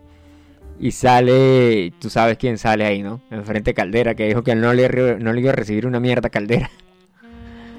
y 0.79 0.91
sale, 0.91 1.95
tú 1.99 2.11
sabes 2.11 2.37
quién 2.37 2.59
sale 2.59 2.85
ahí, 2.85 3.03
¿no? 3.03 3.23
Enfrente 3.31 3.73
Caldera, 3.73 4.15
que 4.15 4.27
dijo 4.27 4.45
que 4.45 4.55
no 4.55 4.75
le, 4.75 5.19
no 5.19 5.33
le 5.33 5.41
iba 5.41 5.51
a 5.51 5.57
recibir 5.57 5.87
una 5.87 5.99
mierda 5.99 6.29
Caldera. 6.29 6.71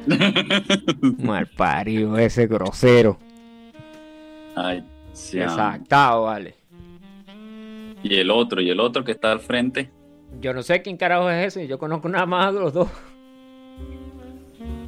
Mal 1.19 1.47
parido, 1.56 2.17
ese 2.17 2.47
grosero. 2.47 3.19
Ay, 4.56 4.84
sí. 5.13 5.39
Exactado, 5.39 6.24
vale. 6.24 6.56
Y 8.04 8.15
el 8.15 8.32
otro, 8.32 8.62
y 8.62 8.69
el 8.69 8.80
otro 8.80 9.04
que 9.04 9.12
está 9.12 9.32
al 9.32 9.39
frente. 9.39 9.89
Yo 10.39 10.54
no 10.54 10.63
sé 10.63 10.82
quién 10.82 10.98
carajo 10.98 11.30
es 11.30 11.48
ese, 11.48 11.67
yo 11.67 11.78
conozco 11.78 12.08
nada 12.08 12.26
más 12.26 12.48
a 12.48 12.52
los 12.52 12.74
dos. 12.74 12.89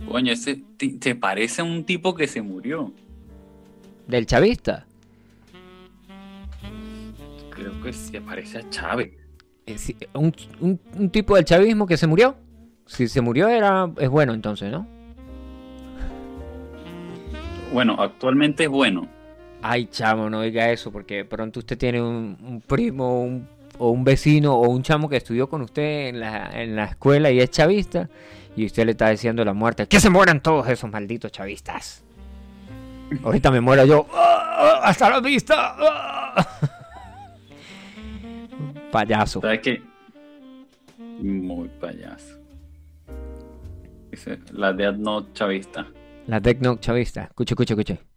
Coño, 0.07 0.31
ese 0.31 0.61
te 0.77 1.15
parece 1.15 1.61
a 1.61 1.63
un 1.63 1.85
tipo 1.85 2.13
que 2.13 2.27
se 2.27 2.41
murió. 2.41 2.91
¿Del 4.07 4.25
chavista? 4.25 4.85
Creo 7.49 7.81
que 7.81 7.93
se 7.93 8.19
parece 8.21 8.57
a 8.57 8.69
Chávez. 8.69 9.11
Eh, 9.65 9.77
un, 10.13 10.33
un, 10.59 11.09
tipo 11.09 11.35
del 11.35 11.45
chavismo 11.45 11.85
que 11.85 11.97
se 11.97 12.07
murió. 12.07 12.35
Si 12.85 13.07
se 13.07 13.21
murió 13.21 13.47
era 13.47 13.89
es 13.97 14.09
bueno 14.09 14.33
entonces, 14.33 14.71
¿no? 14.71 14.85
Bueno, 17.71 17.95
actualmente 17.99 18.63
es 18.63 18.69
bueno. 18.69 19.07
Ay, 19.61 19.87
chamo, 19.91 20.29
no 20.29 20.41
diga 20.41 20.71
eso, 20.71 20.91
porque 20.91 21.23
pronto 21.23 21.59
usted 21.59 21.77
tiene 21.77 22.01
un, 22.01 22.63
primo 22.65 23.41
o 23.77 23.89
un 23.89 24.03
vecino 24.03 24.55
o 24.55 24.69
un 24.69 24.81
chamo 24.81 25.07
que 25.07 25.17
estudió 25.17 25.49
con 25.49 25.61
usted 25.61 26.07
en 26.07 26.19
la, 26.19 26.49
en 26.53 26.75
la 26.75 26.85
escuela 26.85 27.29
y 27.31 27.39
es 27.39 27.51
chavista 27.51 28.09
y 28.55 28.65
usted 28.65 28.85
le 28.85 28.91
está 28.91 29.09
diciendo 29.09 29.45
la 29.45 29.53
muerte. 29.53 29.87
¡Que 29.87 29.99
se 29.99 30.09
mueran 30.09 30.41
todos 30.41 30.67
esos 30.67 30.89
malditos 30.89 31.31
chavistas! 31.31 32.03
Ahorita 33.23 33.51
me 33.51 33.61
muero 33.61 33.85
yo. 33.85 34.07
¡Ah! 34.13 34.81
¡Hasta 34.83 35.09
la 35.09 35.19
vista! 35.19 35.75
¡Ah! 35.77 36.47
Payaso. 38.91 39.41
¿Sabes 39.41 39.59
qué? 39.61 39.81
Muy 41.19 41.69
payaso. 41.79 42.39
La 44.51 44.73
Death 44.73 44.97
Note 44.97 45.33
chavista. 45.33 45.87
La 46.27 46.39
Death 46.39 46.59
Note 46.59 46.81
chavista. 46.81 47.23
Escuche, 47.23 47.53
escuche, 47.53 47.73
escuche. 47.73 48.10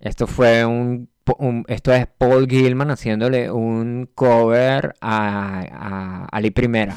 Esto 0.00 0.26
fue 0.26 0.64
un 0.64 1.08
esto 1.66 1.92
es 1.92 2.06
Paul 2.18 2.46
Gilman 2.48 2.90
haciéndole 2.90 3.50
un 3.50 4.08
cover 4.14 4.94
a, 5.00 5.64
a 5.72 6.26
Ali 6.30 6.50
Primera. 6.50 6.96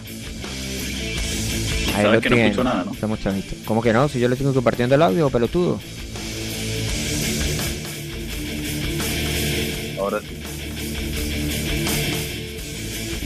Ahí 1.95 2.03
lo 2.03 2.21
que 2.21 2.29
tiene. 2.29 2.51
No 2.53 2.63
nada, 2.63 2.85
¿no? 2.85 2.91
¿Cómo 3.65 3.81
que 3.81 3.91
no? 3.91 4.07
Si 4.07 4.19
yo 4.19 4.29
le 4.29 4.35
tengo 4.35 4.53
compartiendo 4.53 4.93
el 4.95 5.01
audio, 5.01 5.29
pelotudo. 5.29 5.79
Ahora 9.99 10.19
sí. 10.21 10.37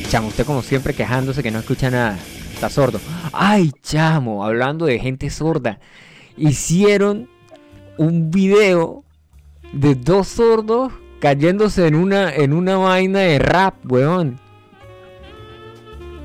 Chamo, 0.09 0.29
usted 0.29 0.45
como 0.45 0.61
siempre 0.61 0.93
quejándose 0.93 1.43
que 1.43 1.51
no 1.51 1.59
escucha 1.59 1.89
nada. 1.91 2.17
Está 2.53 2.69
sordo. 2.69 2.99
Ay, 3.33 3.71
chamo, 3.81 4.45
hablando 4.45 4.85
de 4.85 4.99
gente 4.99 5.29
sorda. 5.29 5.79
Hicieron 6.37 7.29
un 7.97 8.31
video 8.31 9.03
de 9.73 9.95
dos 9.95 10.27
sordos 10.27 10.93
cayéndose 11.19 11.87
en 11.87 11.95
una, 11.95 12.33
en 12.33 12.53
una 12.53 12.77
vaina 12.77 13.19
de 13.19 13.39
rap, 13.39 13.75
weón. 13.89 14.39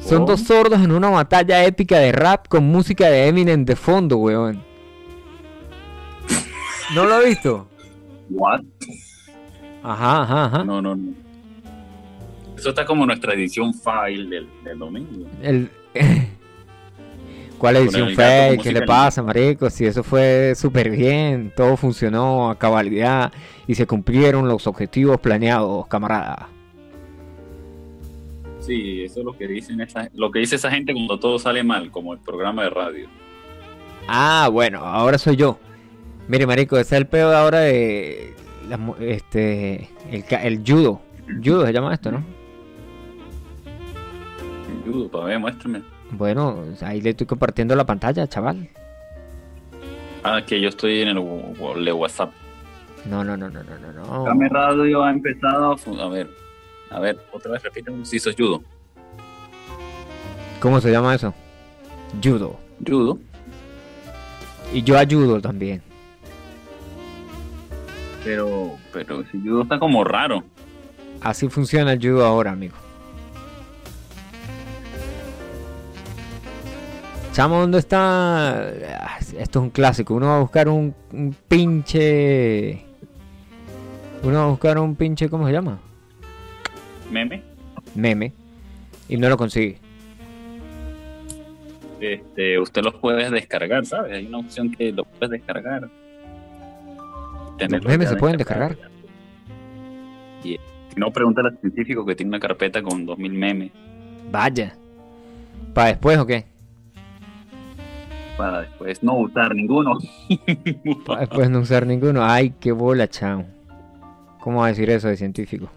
Son 0.01 0.25
dos 0.25 0.41
sordos 0.41 0.81
en 0.81 0.93
una 0.93 1.11
batalla 1.11 1.64
épica 1.64 1.99
de 1.99 2.12
rap 2.12 2.49
con 2.49 2.64
música 2.64 3.09
de 3.09 3.27
Eminem 3.27 3.64
de 3.64 3.77
fondo, 3.77 4.17
weón. 4.17 4.62
¿No 6.95 7.05
lo 7.05 7.14
ha 7.14 7.21
visto? 7.21 7.69
What? 8.31 8.62
Ajá, 9.83 10.23
ajá, 10.23 10.45
ajá. 10.47 10.64
No, 10.64 10.81
no, 10.81 10.97
no. 10.97 11.12
Eso 12.57 12.71
está 12.71 12.85
como 12.85 13.07
nuestra 13.07 13.35
edición 13.35 13.73
file 13.75 14.29
del, 14.29 14.49
del 14.64 14.79
domingo. 14.79 15.29
El, 15.43 15.71
¿Cuál 17.59 17.77
edición 17.77 18.14
fue? 18.14 18.59
¿Qué 18.62 18.72
le 18.72 18.83
pasa, 18.83 19.22
marico? 19.22 19.68
Si 19.68 19.85
eso 19.85 20.05
fue 20.05 20.55
súper 20.55 20.90
bien, 20.90 21.53
todo 21.57 21.77
funcionó 21.77 22.51
a 22.51 22.59
cabalidad 22.59 23.33
y 23.66 23.74
se 23.74 23.87
cumplieron 23.87 24.46
los 24.46 24.66
objetivos 24.68 25.20
planeados, 25.20 25.87
camarada. 25.88 26.48
Sí, 28.61 29.03
eso 29.03 29.20
es 29.20 29.27
lo 29.27 29.37
que 29.37 29.48
dicen 29.48 29.81
esa, 29.81 30.09
lo 30.14 30.31
que 30.31 30.40
dice 30.40 30.57
esa 30.57 30.70
gente 30.70 30.92
cuando 30.92 31.18
todo 31.18 31.38
sale 31.38 31.64
mal, 31.64 31.90
como 31.90 32.12
el 32.12 32.20
programa 32.20 32.62
de 32.62 32.70
radio. 32.70 33.09
Ah, 34.07 34.48
bueno, 34.53 34.79
ahora 34.81 35.18
soy 35.18 35.37
yo. 35.37 35.59
Mire, 36.29 36.46
marico, 36.46 36.77
ese 36.77 36.94
es 36.94 37.01
el 37.01 37.07
peor 37.07 37.35
ahora 37.35 37.61
de 37.61 38.35
este 39.01 39.88
el, 40.11 40.62
judo. 40.64 41.01
Judo 41.42 41.66
se 41.66 41.72
llama 41.72 41.94
esto, 41.94 42.12
¿no? 42.12 42.22
El 44.88 44.94
judo, 44.94 45.09
para 45.11 45.24
ver, 45.24 45.38
muéstrame. 45.38 45.83
Bueno, 46.11 46.64
ahí 46.81 47.03
le 47.03 47.11
estoy 47.11 47.27
compartiendo 47.27 47.77
la 47.77 47.85
pantalla, 47.85 48.27
chaval. 48.27 48.68
Ah, 50.24 50.40
que 50.46 50.61
yo 50.61 50.70
estoy 50.70 51.03
en 51.03 51.09
el 51.09 51.18
WhatsApp. 51.18 52.33
No, 53.05 53.22
no, 53.22 53.37
no, 53.37 53.51
no, 53.51 53.62
no, 53.62 53.92
no. 53.92 54.24
Came 54.24 54.48
Radio 54.48 55.05
ha 55.05 55.11
empezado 55.11 55.77
a... 56.01 56.09
ver, 56.09 56.31
a 56.90 57.01
ver, 57.01 57.18
otra 57.33 57.53
vez 57.53 57.62
repiten 57.62 58.05
si 58.05 58.16
es 58.16 58.35
judo. 58.37 58.62
¿Cómo 60.61 60.81
se 60.81 60.90
llama 60.90 61.14
eso? 61.14 61.35
Judo. 62.22 62.59
Judo. 62.87 63.18
Y 64.72 64.83
yo 64.83 64.98
ayudo 64.98 65.40
también. 65.40 65.83
Pero, 68.24 68.77
pero 68.92 69.22
si 69.31 69.40
judo 69.40 69.62
está 69.62 69.79
como 69.79 70.03
raro. 70.03 70.42
Así 71.20 71.48
funciona 71.48 71.92
el 71.92 72.01
judo 72.01 72.24
ahora, 72.24 72.53
amigo. 72.53 72.74
Chamo, 77.38 77.61
¿dónde 77.61 77.79
está? 77.79 78.68
Esto 79.38 79.61
es 79.61 79.62
un 79.62 79.70
clásico. 79.70 80.12
Uno 80.12 80.27
va 80.27 80.38
a 80.38 80.40
buscar 80.40 80.68
un, 80.68 80.92
pinche. 81.46 82.83
Uno 84.24 84.38
va 84.38 84.44
a 84.46 84.48
buscar 84.48 84.77
un 84.77 84.96
pinche. 84.96 85.29
¿Cómo 85.29 85.46
se 85.46 85.53
llama? 85.53 85.79
Meme. 87.12 87.44
Meme. 87.94 88.33
Y 89.09 89.16
no 89.18 89.29
lo 89.29 89.37
consigue. 89.37 89.79
Este, 92.01 92.59
usted 92.59 92.83
los 92.83 92.94
puede 92.94 93.31
descargar, 93.31 93.87
¿sabes? 93.87 94.14
Hay 94.14 94.27
una 94.27 94.38
opción 94.38 94.72
que 94.72 94.90
lo 94.90 95.05
puedes 95.05 95.31
descargar. 95.31 95.88
Los 97.61 97.85
memes 97.85 98.09
se 98.09 98.16
pueden 98.16 98.37
descargar. 98.37 98.77
Y 100.42 100.59
si 100.88 100.96
no, 100.96 101.12
pregunta 101.12 101.42
al 101.42 101.57
científico 101.61 102.05
que 102.05 102.16
tiene 102.16 102.31
una 102.31 102.40
carpeta 102.40 102.83
con 102.83 103.07
2000 103.07 103.33
memes. 103.33 103.70
Vaya. 104.29 104.77
¿Para 105.72 105.90
después 105.90 106.18
o 106.18 106.27
qué? 106.27 106.58
Para 108.38 108.61
después 108.61 109.03
no 109.03 109.18
usar 109.18 109.55
ninguno. 109.55 109.98
para 111.07 111.20
después 111.20 111.51
no 111.51 111.59
usar 111.59 111.87
ninguno. 111.87 112.24
Ay, 112.24 112.55
qué 112.59 112.72
bola, 112.72 113.09
chao. 113.09 113.44
¿Cómo 114.40 114.61
va 114.61 114.66
a 114.66 114.68
decir 114.68 114.88
eso 114.88 115.09
de 115.09 115.16
científico? 115.16 115.68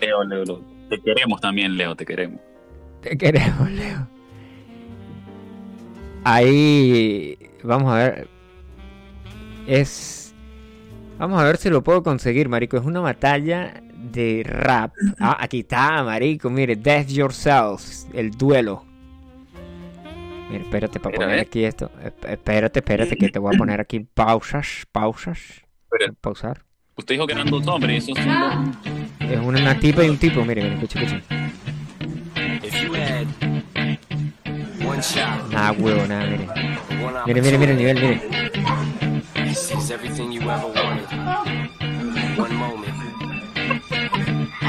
Leo, 0.00 0.24
Leo, 0.24 0.60
te 0.90 1.00
queremos 1.00 1.40
también, 1.40 1.76
Leo, 1.76 1.94
te 1.94 2.04
queremos. 2.04 2.40
Te 3.00 3.16
queremos, 3.16 3.70
Leo. 3.70 4.08
Ahí, 6.24 7.38
vamos 7.62 7.92
a 7.92 7.96
ver. 7.96 8.28
Es... 9.66 10.34
Vamos 11.18 11.40
a 11.40 11.44
ver 11.44 11.58
si 11.58 11.70
lo 11.70 11.84
puedo 11.84 12.02
conseguir, 12.02 12.48
marico. 12.48 12.76
Es 12.76 12.84
una 12.84 13.00
batalla 13.00 13.80
de 13.94 14.42
rap. 14.44 14.92
Ah, 15.20 15.36
aquí 15.38 15.60
está, 15.60 16.02
marico. 16.02 16.50
Mire, 16.50 16.74
Death 16.74 17.06
Yourself, 17.06 18.04
el 18.12 18.32
duelo. 18.32 18.84
Mira, 20.50 20.62
espérate 20.62 21.00
para 21.00 21.16
poner 21.16 21.38
aquí 21.40 21.64
esto. 21.64 21.90
Espérate, 22.28 22.80
espérate, 22.80 23.16
que 23.16 23.28
te 23.28 23.38
voy 23.38 23.54
a 23.54 23.58
poner 23.58 23.80
aquí 23.80 24.00
pausas, 24.14 24.86
pausas. 24.92 25.62
Pausar. 26.20 26.64
Usted 26.96 27.14
dijo 27.14 27.26
que 27.26 27.32
eran 27.32 27.48
dos 27.48 27.66
hombres, 27.66 28.04
esos 28.04 28.16
son 28.18 28.40
dos. 28.40 28.54
Es 29.20 29.40
una, 29.40 29.78
tipa 29.78 30.04
y 30.04 30.08
un 30.08 30.18
tipo, 30.18 30.44
mire, 30.44 30.62
mire, 30.62 30.74
escucha, 30.74 31.00
escucha. 31.02 31.22
Ah, 35.54 35.72
huevo, 35.76 36.06
nada, 36.06 36.26
mire. 36.26 36.46
Mire, 37.26 37.42
mire, 37.42 37.58
mire 37.58 37.72
el 37.72 37.78
nivel, 37.78 38.00
mire. 38.00 38.20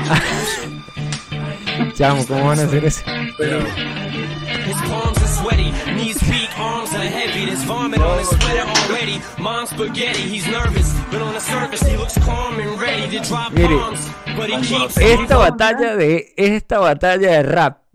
Chamo, 1.96 2.26
¿cómo 2.28 2.46
van 2.46 2.60
a 2.60 2.64
hacer 2.64 2.86
eso? 2.86 3.04
His 4.15 4.15
palms 4.88 5.18
are 5.22 5.34
sweaty, 5.40 5.72
knees 5.94 6.22
weak, 6.30 6.50
arms 6.60 6.94
are 6.94 7.10
heavy. 7.18 7.46
There's 7.46 7.64
vomit 7.64 8.02
on 8.02 8.20
his 8.20 8.30
sweater 8.30 8.66
already. 8.68 9.22
Mom's 9.40 9.70
spaghetti, 9.70 10.22
he's 10.22 10.48
nervous, 10.48 10.94
but 11.12 11.22
on 11.22 11.34
the 11.34 11.40
surface 11.40 11.82
he 11.82 11.98
looks 11.98 12.18
calm 12.20 12.60
and 12.60 12.80
ready 12.80 13.18
to 13.18 13.24
drop 13.24 13.54
bombs. 13.54 14.10
But 14.38 14.50
he 14.50 14.62
keeps 14.62 14.98
esta 14.98 15.36
batalla 15.36 15.96
de 15.96 16.34
esta 16.38 16.80
batalla 16.80 17.44
de 17.44 17.44
rap 17.44 17.86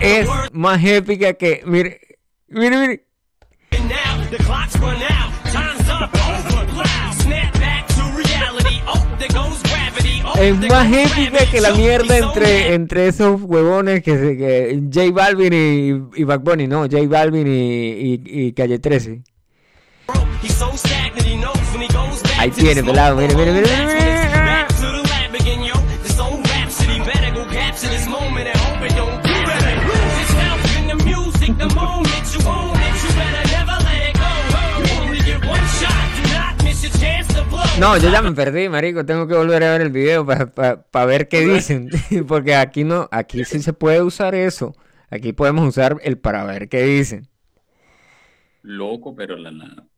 es 0.00 0.28
más 0.52 0.82
épica 0.84 1.34
que 1.34 1.62
mire, 1.64 2.00
mire, 2.48 2.76
mire. 2.78 3.06
Es 10.40 10.68
más 10.68 10.92
épica 10.92 11.50
que 11.50 11.60
la 11.60 11.72
mierda 11.72 12.18
entre, 12.18 12.74
entre 12.74 13.08
esos 13.08 13.40
huevones 13.42 14.02
que, 14.02 14.12
que 14.12 14.80
J 14.92 15.12
Balvin 15.12 15.52
y, 15.52 16.20
y 16.20 16.24
Back 16.24 16.42
Bunny, 16.42 16.66
no, 16.66 16.82
J 16.82 16.98
Balvin 17.08 17.46
y, 17.46 18.20
y, 18.24 18.52
Calle 18.52 18.78
13. 18.78 19.22
Ahí 22.38 22.50
tiene, 22.50 22.84
pelado, 22.84 23.16
mire, 23.16 23.34
mire, 23.34 23.52
mire, 23.52 23.66
mire. 23.66 24.15
No, 37.80 37.98
yo 37.98 38.10
ya 38.10 38.22
me 38.22 38.32
perdí, 38.32 38.68
marico. 38.68 39.04
Tengo 39.04 39.28
que 39.28 39.34
volver 39.34 39.62
a 39.64 39.72
ver 39.72 39.82
el 39.82 39.90
video 39.90 40.24
para 40.24 41.06
ver 41.06 41.28
qué 41.28 41.40
dicen. 41.40 41.90
Porque 42.28 42.54
aquí 42.54 42.84
no, 42.84 43.08
aquí 43.10 43.44
sí 43.44 43.60
se 43.60 43.72
puede 43.72 44.02
usar 44.02 44.34
eso. 44.34 44.74
Aquí 45.10 45.32
podemos 45.32 45.68
usar 45.68 45.96
el 46.02 46.18
para 46.18 46.44
ver 46.44 46.68
qué 46.68 46.82
dicen. 46.82 47.28
Loco, 48.62 49.14
pero 49.14 49.36
la, 49.36 49.52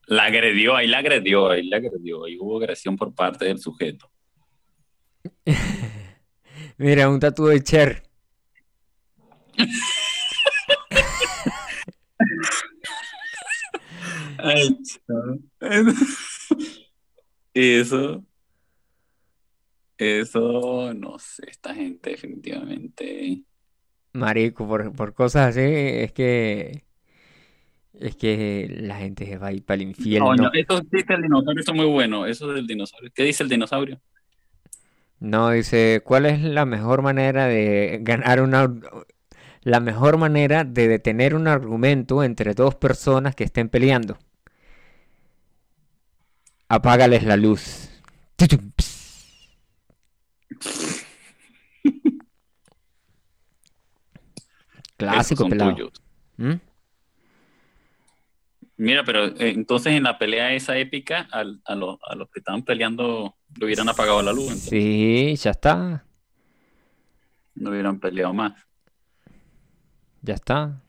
la, 0.07 0.25
agredió, 0.25 0.77
ahí 0.77 0.87
la 0.87 0.99
agredió, 0.99 1.51
ahí 1.51 1.67
la 1.69 1.79
agredió. 1.79 2.25
Ahí 2.25 2.37
hubo 2.39 2.59
agresión 2.59 2.97
por 2.97 3.15
parte 3.15 3.47
del 3.47 3.59
sujeto. 3.59 4.11
Mira, 6.77 7.09
un 7.09 7.21
tatu 7.21 7.47
de 7.47 7.63
Cher. 7.63 8.03
eso. 17.55 18.25
Eso, 19.97 20.95
no 20.95 21.19
sé, 21.19 21.45
esta 21.49 21.75
gente 21.75 22.11
definitivamente. 22.11 23.43
Marico, 24.13 24.67
por, 24.67 25.13
cosas 25.15 25.51
así, 25.51 25.61
es 25.63 26.13
que. 26.13 26.85
Es 27.95 28.15
que 28.15 28.77
la 28.81 28.99
gente 28.99 29.27
se 29.27 29.39
va 29.39 29.49
a 29.49 29.53
ir 29.53 29.65
para 29.65 29.83
el 29.83 29.89
infierno. 29.89 30.37
No, 30.37 30.45
no, 30.45 30.51
eso 30.53 30.81
dice 30.89 31.15
el 31.15 31.23
dinosaurio, 31.23 31.61
está 31.61 31.73
muy 31.73 31.87
bueno. 31.87 32.27
Eso 32.27 32.47
del 32.53 32.65
dinosaurio. 32.65 33.11
¿Qué 33.13 33.25
dice 33.25 33.43
el 33.43 33.49
dinosaurio? 33.49 34.01
No, 35.19 35.51
dice, 35.51 36.01
¿cuál 36.05 36.27
es 36.27 36.41
la 36.41 36.65
mejor 36.65 37.03
manera 37.03 37.47
de 37.47 37.99
ganar 38.03 38.41
una... 38.41 38.73
La 39.63 39.81
mejor 39.81 40.17
manera 40.17 40.63
de 40.63 40.87
detener 40.87 41.35
un 41.35 41.49
argumento 41.49 42.23
entre 42.23 42.55
dos 42.55 42.77
personas 42.77 43.35
que 43.35 43.43
estén 43.43 43.69
peleando? 43.69 44.17
Apágales 46.69 47.25
la 47.25 47.37
luz. 47.37 47.89
Clásico 54.97 55.49
pelado. 55.49 55.91
¿Mm? 56.37 56.55
Mira, 58.77 59.03
pero 59.05 59.27
eh, 59.27 59.51
entonces 59.51 59.95
en 59.95 60.05
la 60.05 60.19
pelea 60.19 60.53
esa 60.55 60.77
épica, 60.77 61.29
a, 61.33 61.43
los, 61.43 61.99
que 62.33 62.41
estaban 62.41 62.63
peleando 62.63 63.37
le 63.57 63.67
hubieran 63.67 63.89
apagado 63.89 64.23
la 64.23 64.33
luz. 64.33 64.53
Sí, 64.53 65.35
ya 65.37 65.51
está. 65.51 66.05
No 67.55 67.71
hubieran 67.71 67.99
peleado 67.99 68.33
más. 68.35 68.53
Ya 70.23 70.35
está. 70.35 70.81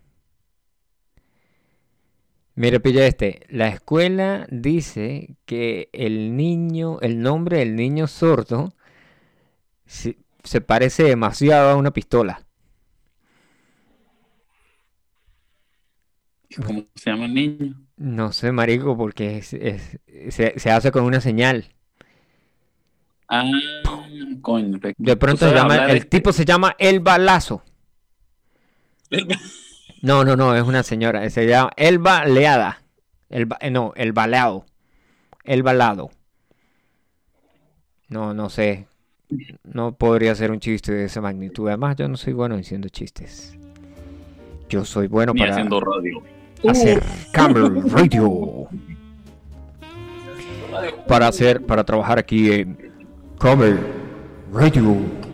Mira, 2.59 2.79
pilla 2.79 3.07
este. 3.07 3.45
La 3.47 3.69
escuela 3.69 4.45
dice 4.51 5.37
que 5.45 5.87
el 5.93 6.35
niño, 6.35 6.99
el 6.99 7.21
nombre 7.21 7.59
del 7.59 7.77
niño 7.77 8.05
sordo 8.05 8.73
se 9.85 10.59
parece 10.59 11.03
demasiado 11.03 11.69
a 11.69 11.77
una 11.77 11.91
pistola. 11.91 12.45
¿Cómo 16.65 16.83
se 16.95 17.11
llama 17.11 17.27
el 17.27 17.33
niño? 17.33 17.81
No 17.95 18.33
sé, 18.33 18.51
marico, 18.51 18.97
porque 18.97 19.41
se, 19.41 20.69
hace 20.69 20.91
con 20.91 21.05
una 21.05 21.21
señal. 21.21 21.73
Ah, 23.29 23.49
coño. 24.41 24.81
De 24.97 25.15
pronto 25.15 25.47
se 25.47 25.55
llama, 25.55 25.85
el 25.85 26.07
tipo 26.07 26.33
se 26.33 26.43
llama 26.43 26.75
El 26.77 26.99
Balazo. 26.99 27.63
No, 30.01 30.23
no, 30.23 30.35
no, 30.35 30.55
es 30.55 30.63
una 30.63 30.83
señora. 30.83 31.29
Se 31.29 31.45
llama 31.45 31.71
Elba 31.75 32.25
Leada. 32.25 32.81
El, 33.29 33.47
eh, 33.59 33.69
no, 33.69 33.93
el 33.95 34.13
baleado. 34.13 34.65
El 35.43 35.63
balado. 35.63 36.11
No, 38.07 38.33
no 38.33 38.49
sé. 38.49 38.87
No 39.63 39.91
podría 39.93 40.33
ser 40.35 40.51
un 40.51 40.59
chiste 40.59 40.91
de 40.91 41.05
esa 41.05 41.21
magnitud. 41.21 41.67
Además, 41.67 41.95
yo 41.97 42.07
no 42.07 42.17
soy 42.17 42.33
bueno 42.33 42.57
diciendo 42.57 42.89
chistes. 42.89 43.55
Yo 44.69 44.85
soy 44.85 45.07
bueno 45.07 45.33
para. 45.33 45.51
haciendo 45.51 45.79
radio 45.79 46.23
hacer 46.67 47.01
Camel 47.31 47.89
Radio. 47.89 48.67
Para 51.07 51.27
hacer, 51.27 51.65
para 51.65 51.83
trabajar 51.83 52.19
aquí 52.19 52.51
en 52.51 52.77
Camel 53.39 53.79
Radio. 54.51 55.28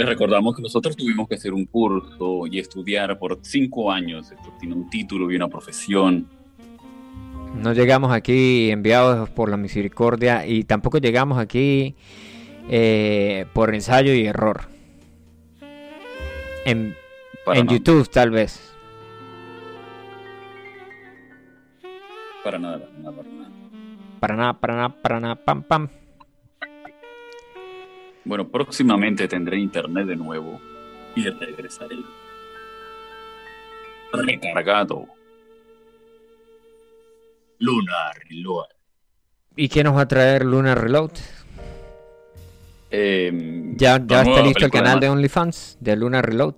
Les 0.00 0.08
recordamos 0.08 0.56
que 0.56 0.62
nosotros 0.62 0.96
tuvimos 0.96 1.28
que 1.28 1.34
hacer 1.34 1.52
un 1.52 1.66
curso 1.66 2.46
y 2.46 2.58
estudiar 2.58 3.18
por 3.18 3.38
cinco 3.42 3.92
años. 3.92 4.32
Esto 4.32 4.50
tiene 4.58 4.74
un 4.74 4.88
título 4.88 5.30
y 5.30 5.36
una 5.36 5.46
profesión. 5.46 6.26
No 7.54 7.74
llegamos 7.74 8.10
aquí 8.10 8.70
enviados 8.70 9.28
por 9.28 9.50
la 9.50 9.58
misericordia 9.58 10.46
y 10.46 10.64
tampoco 10.64 10.96
llegamos 10.96 11.38
aquí 11.38 11.96
eh, 12.70 13.44
por 13.52 13.74
ensayo 13.74 14.14
y 14.14 14.24
error. 14.24 14.70
En, 16.64 16.96
en 17.52 17.68
YouTube 17.68 18.08
tal 18.08 18.30
vez. 18.30 18.72
Para 22.42 22.58
nada, 22.58 22.78
para 22.78 22.98
nada, 23.02 23.12
para 23.12 23.28
nada. 23.28 23.50
Para 24.18 24.36
nada, 24.36 24.60
para 24.60 24.74
nada, 24.76 25.02
para 25.02 25.20
nada, 25.20 25.34
pam, 25.36 25.62
pam. 25.62 25.88
Bueno, 28.30 28.46
próximamente 28.48 29.26
tendré 29.26 29.58
internet 29.58 30.06
de 30.06 30.14
nuevo 30.14 30.60
y 31.16 31.24
regresaré 31.24 31.96
recargado. 34.12 35.08
Lunar 37.58 38.14
Reload. 38.28 38.66
¿Y 39.56 39.68
qué 39.68 39.82
nos 39.82 39.96
va 39.96 40.02
a 40.02 40.06
traer 40.06 40.44
Lunar 40.44 40.80
Reload? 40.80 41.10
Em, 42.92 43.76
¿Ya, 43.76 44.00
ya 44.06 44.22
está 44.22 44.42
listo 44.42 44.64
el 44.64 44.70
canal 44.70 45.00
de 45.00 45.08
OnlyFans 45.08 45.78
de 45.80 45.96
Lunar 45.96 46.24
Reload? 46.24 46.54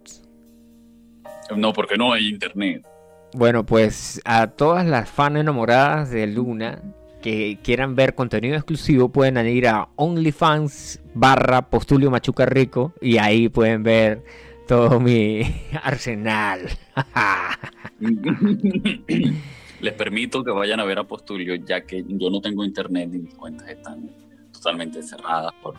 No, 1.56 1.72
porque 1.72 1.96
no 1.96 2.12
hay 2.12 2.28
internet. 2.28 2.87
Bueno, 3.32 3.64
pues 3.64 4.20
a 4.26 4.48
todas 4.48 4.85
las 4.87 5.08
fans 5.08 5.38
enamoradas 5.38 6.11
de 6.11 6.26
Luna 6.26 6.82
que 7.22 7.58
quieran 7.62 7.94
ver 7.94 8.14
contenido 8.14 8.56
exclusivo 8.56 9.08
pueden 9.08 9.46
ir 9.46 9.68
a 9.68 9.88
OnlyFans 9.96 11.01
barra 11.14 11.68
Postulio 11.68 12.11
Machuca 12.11 12.46
Rico 12.46 12.92
y 13.01 13.18
ahí 13.18 13.48
pueden 13.48 13.83
ver 13.83 14.25
todo 14.66 15.01
mi 15.01 15.42
arsenal. 15.83 16.68
Les 19.81 19.92
permito 19.94 20.44
que 20.44 20.53
vayan 20.53 20.81
a 20.81 20.85
ver 20.85 20.98
a 20.98 21.05
Postulio 21.05 21.55
ya 21.57 21.83
que 21.83 22.05
yo 22.07 22.31
no 22.31 22.40
tengo 22.40 22.64
internet 22.64 23.11
y 23.12 23.18
mis 23.18 23.35
cuentas 23.35 23.68
están 23.68 24.11
totalmente 24.53 25.03
cerradas 25.03 25.53
por 25.62 25.75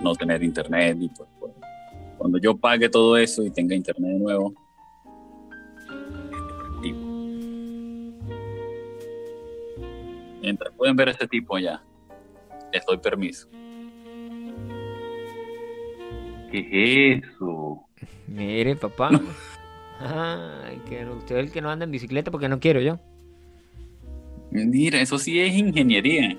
no 0.00 0.14
tener 0.14 0.42
internet 0.42 0.98
y 1.00 1.08
pues, 1.08 1.28
cuando 2.18 2.38
yo 2.38 2.56
pague 2.56 2.88
todo 2.88 3.16
eso 3.16 3.42
y 3.42 3.50
tenga 3.50 3.74
internet 3.74 4.12
de 4.12 4.18
nuevo 4.18 4.52
Mientras 10.46 10.72
pueden 10.74 10.94
ver 10.94 11.08
a 11.08 11.10
este 11.10 11.26
tipo 11.26 11.58
ya, 11.58 11.82
les 12.72 12.86
doy 12.86 12.98
permiso. 12.98 13.48
¿Qué 16.50 17.18
es 17.18 17.24
eso? 17.24 17.86
Mire, 18.28 18.76
papá. 18.76 19.10
Ay, 20.00 20.80
que 20.88 21.04
usted 21.06 21.38
es 21.38 21.46
el 21.46 21.52
que 21.52 21.62
no 21.62 21.70
anda 21.70 21.84
en 21.84 21.90
bicicleta 21.90 22.30
porque 22.30 22.48
no 22.48 22.60
quiero 22.60 22.80
yo. 22.80 22.98
Mira, 24.50 25.00
eso 25.00 25.18
sí 25.18 25.40
es 25.40 25.54
ingeniería. 25.54 26.36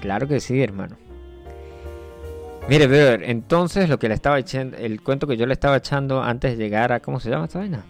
Claro 0.00 0.26
que 0.26 0.40
sí, 0.40 0.60
hermano. 0.60 0.96
Mire, 2.68 2.86
ver, 2.86 3.22
entonces 3.24 3.88
lo 3.88 3.98
que 3.98 4.08
le 4.08 4.14
estaba 4.14 4.38
echando, 4.38 4.76
el 4.76 5.02
cuento 5.02 5.26
que 5.26 5.36
yo 5.36 5.46
le 5.46 5.52
estaba 5.52 5.76
echando 5.76 6.22
antes 6.22 6.56
de 6.56 6.64
llegar 6.64 6.92
a, 6.92 7.00
¿cómo 7.00 7.18
se 7.18 7.30
llama 7.30 7.46
esta 7.46 7.58
vaina? 7.58 7.84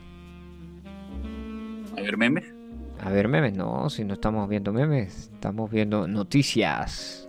A 1.97 2.01
ver, 2.01 2.17
memes. 2.17 2.45
A 3.01 3.11
ver 3.11 3.29
memes, 3.29 3.53
no, 3.55 3.91
si 3.91 4.05
no 4.05 4.15
estamos 4.15 4.49
viendo 4.49 4.73
memes, 4.73 5.31
estamos 5.35 5.71
viendo 5.71 6.07
noticias. 6.07 7.29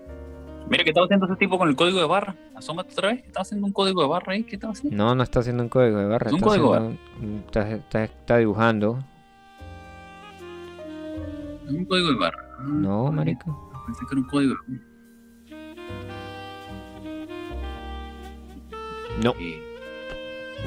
Mira, 0.70 0.84
¿qué 0.84 0.90
estaba 0.92 1.06
haciendo 1.06 1.26
ese 1.26 1.36
tipo 1.36 1.58
con 1.58 1.68
el 1.70 1.76
código 1.76 2.00
de 2.00 2.06
barra? 2.06 2.36
Asómate 2.56 2.94
otra 2.94 3.10
vez. 3.10 3.26
¿Estaba 3.26 3.42
haciendo 3.42 3.68
un 3.68 3.74
código 3.74 4.02
de 4.02 4.08
barra 4.08 4.34
ahí? 4.34 4.44
¿Qué 4.44 4.56
estaba 4.56 4.74
haciendo? 4.74 4.96
No, 4.96 5.14
no 5.14 5.24
está 5.24 5.40
haciendo 5.40 5.64
un 5.64 5.70
código 5.70 5.98
de 5.98 6.06
barra. 6.06 6.28
¿Es 6.28 6.34
un 6.34 6.40
código 6.40 6.74
de 6.74 6.80
barra? 6.80 7.70
está, 7.78 8.04
está, 8.04 8.38
dibujando. 8.38 9.04
¿Es 11.66 11.72
un 11.72 11.86
código 11.86 12.10
de 12.10 12.16
barra? 12.16 12.46
Ah, 12.58 12.64
no, 12.68 13.12
marico. 13.12 13.72
Pensé 13.86 14.02
que 14.02 14.14
era 14.14 14.22
un 14.22 14.28
código 14.28 14.54
de 14.54 14.80
No. 19.22 19.34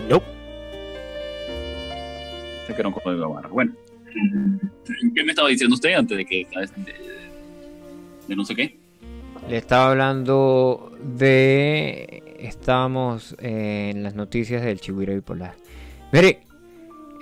No. 0.08 0.20
Pensé 2.60 2.74
que 2.74 2.80
era 2.80 2.88
un 2.88 2.94
código 2.94 3.28
de 3.28 3.34
barra. 3.34 3.48
Bueno. 3.48 3.72
¿Qué 5.14 5.24
me 5.24 5.30
estaba 5.30 5.48
diciendo 5.48 5.74
usted 5.74 5.94
antes 5.94 6.16
de 6.16 6.24
que 6.24 6.46
de, 8.28 8.36
no 8.36 8.44
sé 8.44 8.54
qué? 8.54 8.85
Le 9.48 9.58
estaba 9.58 9.90
hablando 9.90 10.92
de. 11.00 12.22
Estábamos 12.40 13.36
en 13.38 14.02
las 14.02 14.14
noticias 14.14 14.62
del 14.62 14.80
Chihuahua 14.80 15.14
bipolar. 15.14 15.54
Mire, 16.12 16.40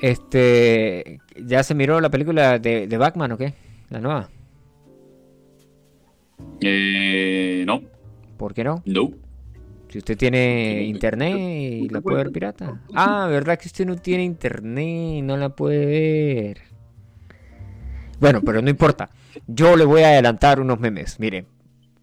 este. 0.00 1.20
¿Ya 1.36 1.62
se 1.62 1.74
miró 1.74 2.00
la 2.00 2.08
película 2.08 2.58
de, 2.58 2.86
de 2.86 2.98
Batman 2.98 3.32
o 3.32 3.36
qué? 3.36 3.52
La 3.90 4.00
nueva. 4.00 4.30
Eh, 6.60 7.64
no. 7.66 7.82
¿Por 8.38 8.54
qué 8.54 8.64
no? 8.64 8.82
No. 8.86 9.10
Si 9.90 9.98
usted 9.98 10.16
tiene 10.16 10.82
internet 10.84 11.36
y 11.36 11.88
la 11.90 12.00
puede 12.00 12.16
ver 12.16 12.32
pirata. 12.32 12.80
Ah, 12.94 13.28
¿verdad 13.30 13.58
que 13.58 13.68
usted 13.68 13.86
no 13.86 13.96
tiene 13.96 14.24
internet 14.24 15.18
y 15.18 15.22
no 15.22 15.36
la 15.36 15.50
puede 15.50 15.86
ver? 15.86 16.62
Bueno, 18.18 18.40
pero 18.40 18.62
no 18.62 18.70
importa. 18.70 19.10
Yo 19.46 19.76
le 19.76 19.84
voy 19.84 20.02
a 20.02 20.08
adelantar 20.08 20.58
unos 20.58 20.80
memes. 20.80 21.20
Miren. 21.20 21.53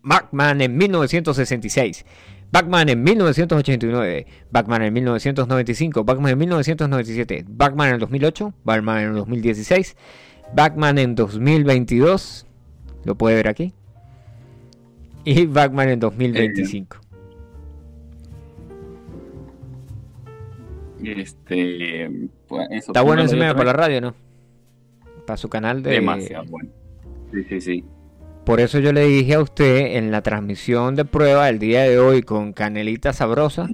Batman 0.04 0.62
en 0.62 0.78
1966. 0.78 2.06
Batman 2.52 2.89
en 2.89 3.02
1989, 3.02 4.28
Batman 4.52 4.82
en 4.82 4.93
1995, 4.93 6.04
Batman 6.04 6.34
en 6.34 6.38
1997, 6.38 7.45
Batman 7.47 7.93
en 7.93 7.99
2008, 7.99 8.54
Batman 8.66 8.99
en 8.99 9.14
2016, 9.14 9.95
Batman 10.54 10.97
en 10.97 11.16
2022, 11.16 12.45
lo 13.06 13.16
puede 13.16 13.38
ver 13.38 13.47
aquí, 13.47 13.74
y 15.24 15.45
Batman 15.45 15.89
en 15.89 15.99
2025. 16.02 16.97
Este, 21.04 22.12
pues, 22.47 22.68
Está 22.70 23.02
bueno 23.02 23.24
ese 23.24 23.38
para 23.38 23.64
la 23.64 23.74
radio, 23.74 24.02
¿no? 24.02 24.14
Para 25.26 25.38
su 25.38 25.47
canal 25.47 25.82
de... 25.84 25.91
Demasiado 25.91 26.45
bueno. 26.45 26.70
Sí, 27.32 27.43
sí, 27.45 27.62
sí. 27.62 27.86
Por 28.45 28.59
eso 28.59 28.79
yo 28.79 28.91
le 28.91 29.05
dije 29.05 29.35
a 29.35 29.41
usted 29.41 29.97
en 29.97 30.11
la 30.11 30.21
transmisión 30.21 30.95
de 30.95 31.05
prueba 31.05 31.47
el 31.49 31.59
día 31.59 31.83
de 31.83 31.99
hoy 31.99 32.23
con 32.23 32.53
Canelita 32.53 33.13
Sabrosa 33.13 33.69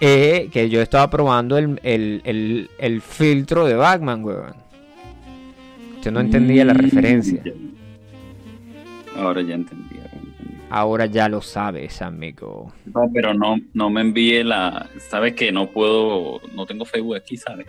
eh, 0.00 0.48
que 0.52 0.68
yo 0.68 0.82
estaba 0.82 1.08
probando 1.10 1.56
el, 1.56 3.02
filtro 3.06 3.66
de 3.66 3.74
Batman, 3.74 4.24
weón. 4.24 4.54
Yo 6.02 6.10
no 6.10 6.20
entendía 6.20 6.64
la 6.64 6.74
referencia. 6.74 7.42
Ahora 9.16 9.42
ya 9.42 9.54
entendí. 9.54 9.96
Ahora 10.70 11.06
ya 11.06 11.28
lo 11.28 11.42
sabes, 11.42 12.00
amigo. 12.00 12.72
No, 12.86 13.10
pero 13.12 13.34
no, 13.34 13.60
no 13.74 13.90
me 13.90 14.00
envíe 14.00 14.42
la. 14.42 14.88
Sabes 14.98 15.34
que 15.34 15.52
no 15.52 15.66
puedo. 15.66 16.40
No 16.54 16.66
tengo 16.66 16.84
Facebook 16.84 17.16
aquí, 17.16 17.36
¿sabes? 17.36 17.66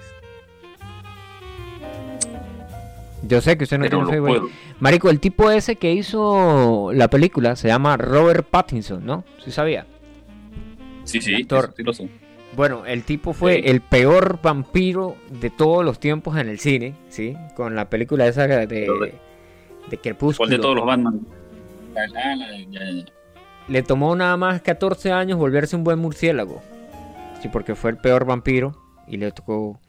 Yo 3.28 3.42
sé 3.42 3.58
que 3.58 3.64
usted 3.64 3.80
no 3.80 3.88
tiene 3.88 4.06
Facebook. 4.06 4.52
Marico, 4.80 5.10
el 5.10 5.20
tipo 5.20 5.50
ese 5.50 5.78
que 5.78 5.94
hizo 5.94 6.92
la 6.94 7.08
película 7.08 7.56
se 7.56 7.70
llama 7.70 7.98
Robert 7.98 8.48
Pattinson, 8.48 9.06
¿no? 9.06 9.24
¿Sí 9.44 9.52
sabía? 9.52 9.86
Sí, 11.06 11.22
sí, 11.22 11.36
sí 11.36 11.84
lo 11.84 11.94
sé. 11.94 12.10
Bueno, 12.56 12.86
el 12.86 13.04
tipo 13.04 13.34
fue 13.34 13.70
el 13.72 13.82
peor 13.82 14.40
vampiro 14.42 15.16
de 15.30 15.50
todos 15.50 15.84
los 15.84 16.00
tiempos 16.00 16.38
en 16.38 16.50
el 16.50 16.60
cine, 16.60 16.96
¿sí? 17.10 17.36
Con 17.56 17.76
la 17.76 17.90
película 17.90 18.28
esa 18.28 18.46
de, 18.46 18.68
de 18.68 19.98
Crepúsculo. 19.98 20.50
de 20.50 20.60
todos 20.60 20.76
los 20.76 20.86
Batman? 20.86 21.22
Le 23.68 23.84
tomó 23.84 24.16
nada 24.16 24.38
más 24.38 24.62
14 24.62 25.12
años 25.12 25.40
volverse 25.40 25.76
un 25.76 25.84
buen 25.84 26.00
murciélago. 26.00 26.62
Sí, 27.42 27.50
porque 27.52 27.76
fue 27.76 27.92
el 27.92 27.98
peor 27.98 28.26
vampiro 28.26 28.76
y 29.08 29.18
le 29.18 29.32
tocó 29.32 29.80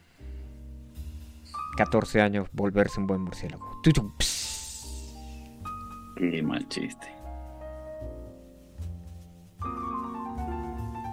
14 1.77 2.21
años 2.21 2.49
volverse 2.53 3.01
un 3.01 3.07
buen 3.07 3.23
murciélago. 3.23 3.81
Qué 6.17 6.43
mal 6.43 6.69
chiste. 6.69 7.07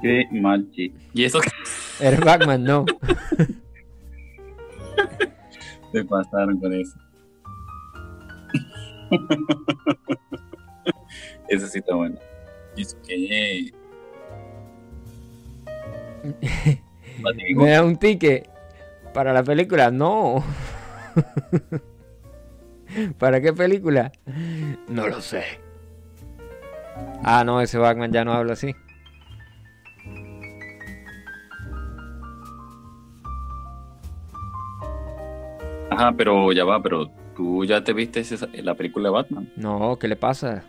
Qué 0.01 0.27
mal 0.31 0.69
chiste. 0.71 0.99
¿Y 1.13 1.23
eso 1.23 1.39
qué? 1.39 1.49
Eres 2.05 2.19
Batman, 2.19 2.63
no. 2.63 2.85
Se 5.91 6.05
pasaron 6.05 6.59
con 6.59 6.73
eso. 6.73 6.97
eso 11.49 11.67
sí 11.67 11.79
está 11.79 11.95
bueno. 11.95 12.17
¿Y 12.75 12.81
eso 12.83 12.97
qué? 13.05 13.73
Me 17.55 17.69
da 17.71 17.83
un 17.83 17.97
ticket. 17.97 18.50
Para 19.13 19.33
la 19.33 19.43
película, 19.43 19.91
no. 19.91 20.43
¿Para 23.17 23.41
qué 23.41 23.53
película? 23.53 24.11
No 24.87 25.07
lo 25.07 25.21
sé. 25.21 25.43
Ah, 27.23 27.43
no, 27.43 27.61
ese 27.61 27.77
Batman 27.77 28.11
ya 28.11 28.23
no 28.23 28.33
habla 28.33 28.53
así. 28.53 28.75
Ajá, 35.89 36.13
pero 36.13 36.51
ya 36.53 36.63
va, 36.63 36.81
pero 36.81 37.09
tú 37.35 37.65
ya 37.65 37.83
te 37.83 37.93
viste 37.93 38.23
la 38.63 38.75
película 38.75 39.09
de 39.09 39.13
Batman. 39.13 39.51
No, 39.55 39.97
¿qué 39.99 40.07
le 40.07 40.15
pasa? 40.15 40.63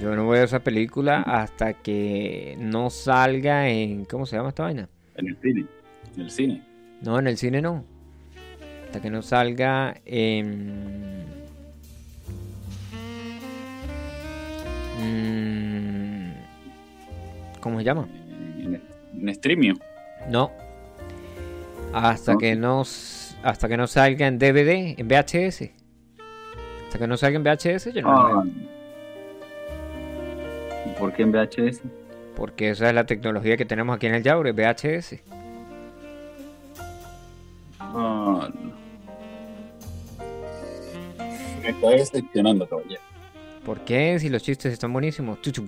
Yo 0.00 0.14
no 0.16 0.24
voy 0.24 0.38
a 0.38 0.44
esa 0.44 0.60
película 0.60 1.22
hasta 1.22 1.74
que 1.74 2.56
no 2.58 2.90
salga 2.90 3.68
en. 3.68 4.04
¿Cómo 4.04 4.26
se 4.26 4.36
llama 4.36 4.48
esta 4.50 4.64
vaina? 4.64 4.88
En 5.16 5.28
el 5.28 5.36
cine. 5.40 5.66
En 6.16 6.22
el 6.22 6.30
cine. 6.30 6.71
No, 7.02 7.18
en 7.18 7.26
el 7.26 7.36
cine 7.36 7.60
no. 7.60 7.84
Hasta 8.86 9.00
que 9.00 9.10
no 9.10 9.22
salga 9.22 9.94
en... 10.04 11.24
Mm, 15.00 16.32
¿Cómo 17.60 17.78
se 17.78 17.84
llama? 17.84 18.08
En, 18.58 19.28
streaming. 19.28 19.74
No. 20.28 20.52
Hasta 21.92 22.36
que 22.36 22.54
no 22.54 22.82
hasta 23.42 23.68
que 23.68 23.76
no 23.76 23.86
salga 23.88 24.26
en 24.28 24.38
DVD, 24.38 24.94
en 24.98 25.08
VHS. 25.08 25.70
Hasta 26.86 26.98
que 26.98 27.06
no 27.08 27.16
salga 27.16 27.36
en 27.36 27.42
VHS, 27.42 27.92
yo 27.92 28.02
no 28.02 28.10
ah. 28.10 28.44
¿Por 30.98 31.12
qué 31.12 31.22
en 31.22 31.32
VHS? 31.32 31.82
Porque 32.36 32.70
esa 32.70 32.88
es 32.88 32.94
la 32.94 33.04
tecnología 33.06 33.56
que 33.56 33.64
tenemos 33.64 33.96
aquí 33.96 34.06
en 34.06 34.14
el 34.14 34.22
Yaure, 34.22 34.52
VHS. 34.52 35.31
Me 41.62 41.70
está 41.70 41.90
decepcionando, 41.90 42.66
todavía. 42.66 42.98
¿Por 43.64 43.80
qué? 43.80 44.18
Si 44.18 44.28
los 44.28 44.42
chistes 44.42 44.72
están 44.72 44.92
buenísimos. 44.92 45.38
Escuche, 45.38 45.62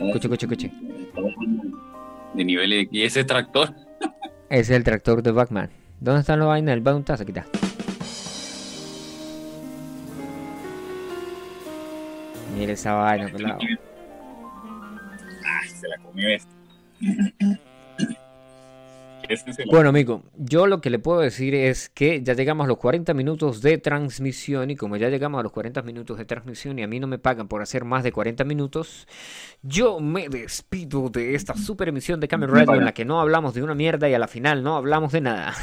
escuche, 0.00 0.46
escuche. 0.46 0.72
De 2.34 2.44
nivel 2.44 2.88
¿Y 2.90 3.02
ese 3.02 3.24
tractor? 3.24 3.74
Es 4.48 4.68
el 4.70 4.82
tractor 4.82 5.22
de 5.22 5.30
Batman. 5.30 5.70
¿Dónde 6.00 6.22
están 6.22 6.40
los 6.40 6.48
vainas 6.48 6.74
del 6.74 6.80
Bountas? 6.80 7.20
Aquí 7.20 7.30
está. 7.30 7.46
Mira 12.56 12.72
esa 12.72 12.94
vaina, 12.94 13.28
pelado. 13.28 13.60
Ay, 15.44 15.68
se 15.68 15.86
la 15.86 15.98
comió 15.98 16.28
Bueno, 19.70 19.90
amigo, 19.90 20.22
yo 20.36 20.66
lo 20.66 20.80
que 20.80 20.90
le 20.90 20.98
puedo 20.98 21.20
decir 21.20 21.54
es 21.54 21.88
que 21.88 22.22
ya 22.22 22.34
llegamos 22.34 22.64
a 22.64 22.68
los 22.68 22.78
40 22.78 23.14
minutos 23.14 23.62
de 23.62 23.78
transmisión 23.78 24.70
y 24.70 24.76
como 24.76 24.96
ya 24.96 25.08
llegamos 25.08 25.38
a 25.38 25.42
los 25.42 25.52
40 25.52 25.82
minutos 25.82 26.18
de 26.18 26.24
transmisión 26.24 26.78
y 26.78 26.82
a 26.82 26.88
mí 26.88 26.98
no 26.98 27.06
me 27.06 27.18
pagan 27.18 27.46
por 27.46 27.62
hacer 27.62 27.84
más 27.84 28.02
de 28.02 28.10
40 28.10 28.44
minutos, 28.44 29.06
yo 29.62 30.00
me 30.00 30.28
despido 30.28 31.10
de 31.10 31.34
esta 31.34 31.56
super 31.56 31.88
emisión 31.88 32.18
de 32.18 32.28
Camel 32.28 32.50
Radio 32.50 32.74
en 32.74 32.84
la 32.84 32.92
que 32.92 33.04
no 33.04 33.20
hablamos 33.20 33.54
de 33.54 33.62
una 33.62 33.74
mierda 33.74 34.08
y 34.08 34.14
a 34.14 34.18
la 34.18 34.28
final 34.28 34.64
no 34.64 34.76
hablamos 34.76 35.12
de 35.12 35.20
nada. 35.20 35.54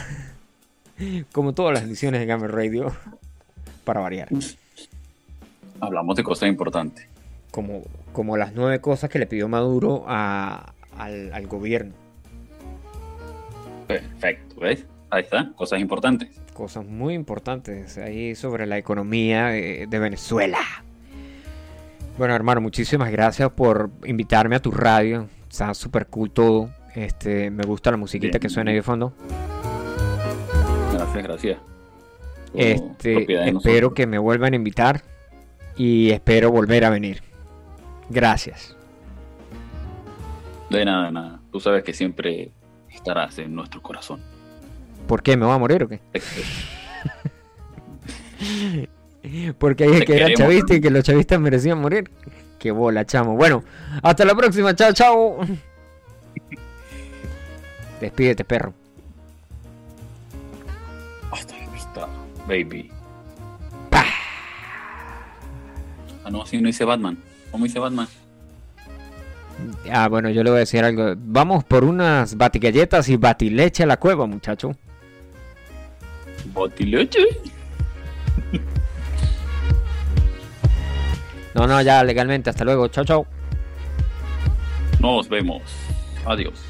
Como 1.33 1.53
todas 1.53 1.73
las 1.73 1.83
emisiones 1.83 2.21
de 2.21 2.27
Camel 2.27 2.49
Radio, 2.49 2.95
para 3.83 3.99
variar. 3.99 4.29
Hablamos 5.79 6.15
de 6.15 6.23
cosas 6.23 6.49
importantes. 6.49 7.05
Como, 7.51 7.83
como 8.13 8.37
las 8.37 8.53
nueve 8.53 8.81
cosas 8.81 9.09
que 9.09 9.19
le 9.19 9.27
pidió 9.27 9.47
Maduro 9.47 10.05
a, 10.07 10.73
al, 10.97 11.33
al 11.33 11.47
gobierno 11.47 12.06
Perfecto, 13.87 14.59
¿ves? 14.59 14.85
Ahí 15.09 15.23
está, 15.23 15.53
cosas 15.55 15.79
importantes. 15.79 16.29
Cosas 16.53 16.85
muy 16.85 17.13
importantes 17.13 17.97
ahí 17.97 18.35
sobre 18.35 18.65
la 18.65 18.77
economía 18.77 19.47
de, 19.47 19.87
Venezuela. 19.87 20.59
Bueno, 22.17 22.35
hermano, 22.35 22.59
muchísimas 22.61 23.11
gracias 23.11 23.49
por 23.51 23.89
invitarme 24.05 24.57
a 24.57 24.59
tu 24.59 24.71
radio. 24.71 25.29
Está 25.49 25.73
súper 25.73 26.07
cool 26.07 26.31
todo. 26.31 26.69
Este, 26.95 27.49
me 27.51 27.63
gusta 27.63 27.91
la 27.91 27.97
musiquita 27.97 28.39
que 28.39 28.49
suena 28.49 28.71
ahí 28.71 28.75
de 28.77 28.83
fondo. 28.83 29.13
Gracias, 30.93 31.23
gracias. 31.23 31.57
Este, 32.53 33.47
espero 33.47 33.93
que 33.93 34.07
me 34.07 34.17
vuelvan 34.17 34.53
a 34.53 34.55
invitar 34.55 35.03
y 35.77 36.09
espero 36.09 36.51
volver 36.51 36.83
a 36.83 36.89
venir. 36.89 37.21
Gracias. 38.09 38.75
De 40.69 40.83
nada, 40.83 41.05
de 41.05 41.11
nada. 41.11 41.39
Tú 41.51 41.59
sabes 41.59 41.83
que 41.83 41.93
siempre 41.93 42.51
estarás 42.97 43.39
en 43.39 43.55
nuestro 43.55 43.81
corazón. 43.81 44.19
¿Por 45.07 45.23
qué? 45.23 45.37
¿Me 45.37 45.45
va 45.45 45.55
a 45.55 45.57
morir 45.57 45.83
o 45.83 45.87
qué? 45.87 46.01
Porque 49.57 49.87
dije 49.87 50.05
que 50.05 50.17
era 50.17 50.33
chavista 50.33 50.75
y 50.75 50.81
que 50.81 50.89
los 50.89 51.03
chavistas 51.03 51.39
merecían 51.39 51.79
morir. 51.79 52.09
Qué 52.59 52.71
bola, 52.71 53.05
chamo. 53.05 53.35
Bueno, 53.35 53.63
hasta 54.01 54.25
la 54.25 54.35
próxima. 54.35 54.75
Chao, 54.75 54.93
chao. 54.93 55.37
Despídete, 58.01 58.43
perro. 58.43 58.73
Hasta 61.31 61.57
la 61.57 61.69
vista, 61.69 62.07
baby. 62.47 62.91
Ah, 66.23 66.29
no, 66.29 66.41
así 66.41 66.61
no 66.61 66.67
dice 66.67 66.83
Batman. 66.83 67.17
¿Cómo 67.51 67.65
dice 67.65 67.79
Batman? 67.79 68.07
Ah, 69.91 70.07
bueno, 70.07 70.29
yo 70.29 70.43
le 70.43 70.49
voy 70.49 70.57
a 70.57 70.59
decir 70.59 70.83
algo. 70.83 71.13
Vamos 71.17 71.63
por 71.63 71.83
unas 71.83 72.35
batigalletas 72.35 73.09
y 73.09 73.17
batileche 73.17 73.83
a 73.83 73.87
la 73.87 73.97
cueva, 73.97 74.25
muchacho. 74.27 74.75
¿Batileche? 76.53 77.19
no, 81.55 81.67
no, 81.67 81.81
ya 81.81 82.03
legalmente. 82.03 82.49
Hasta 82.49 82.63
luego. 82.65 82.87
Chao, 82.89 83.05
chao. 83.05 83.25
Nos 84.99 85.29
vemos. 85.29 85.61
Adiós. 86.25 86.66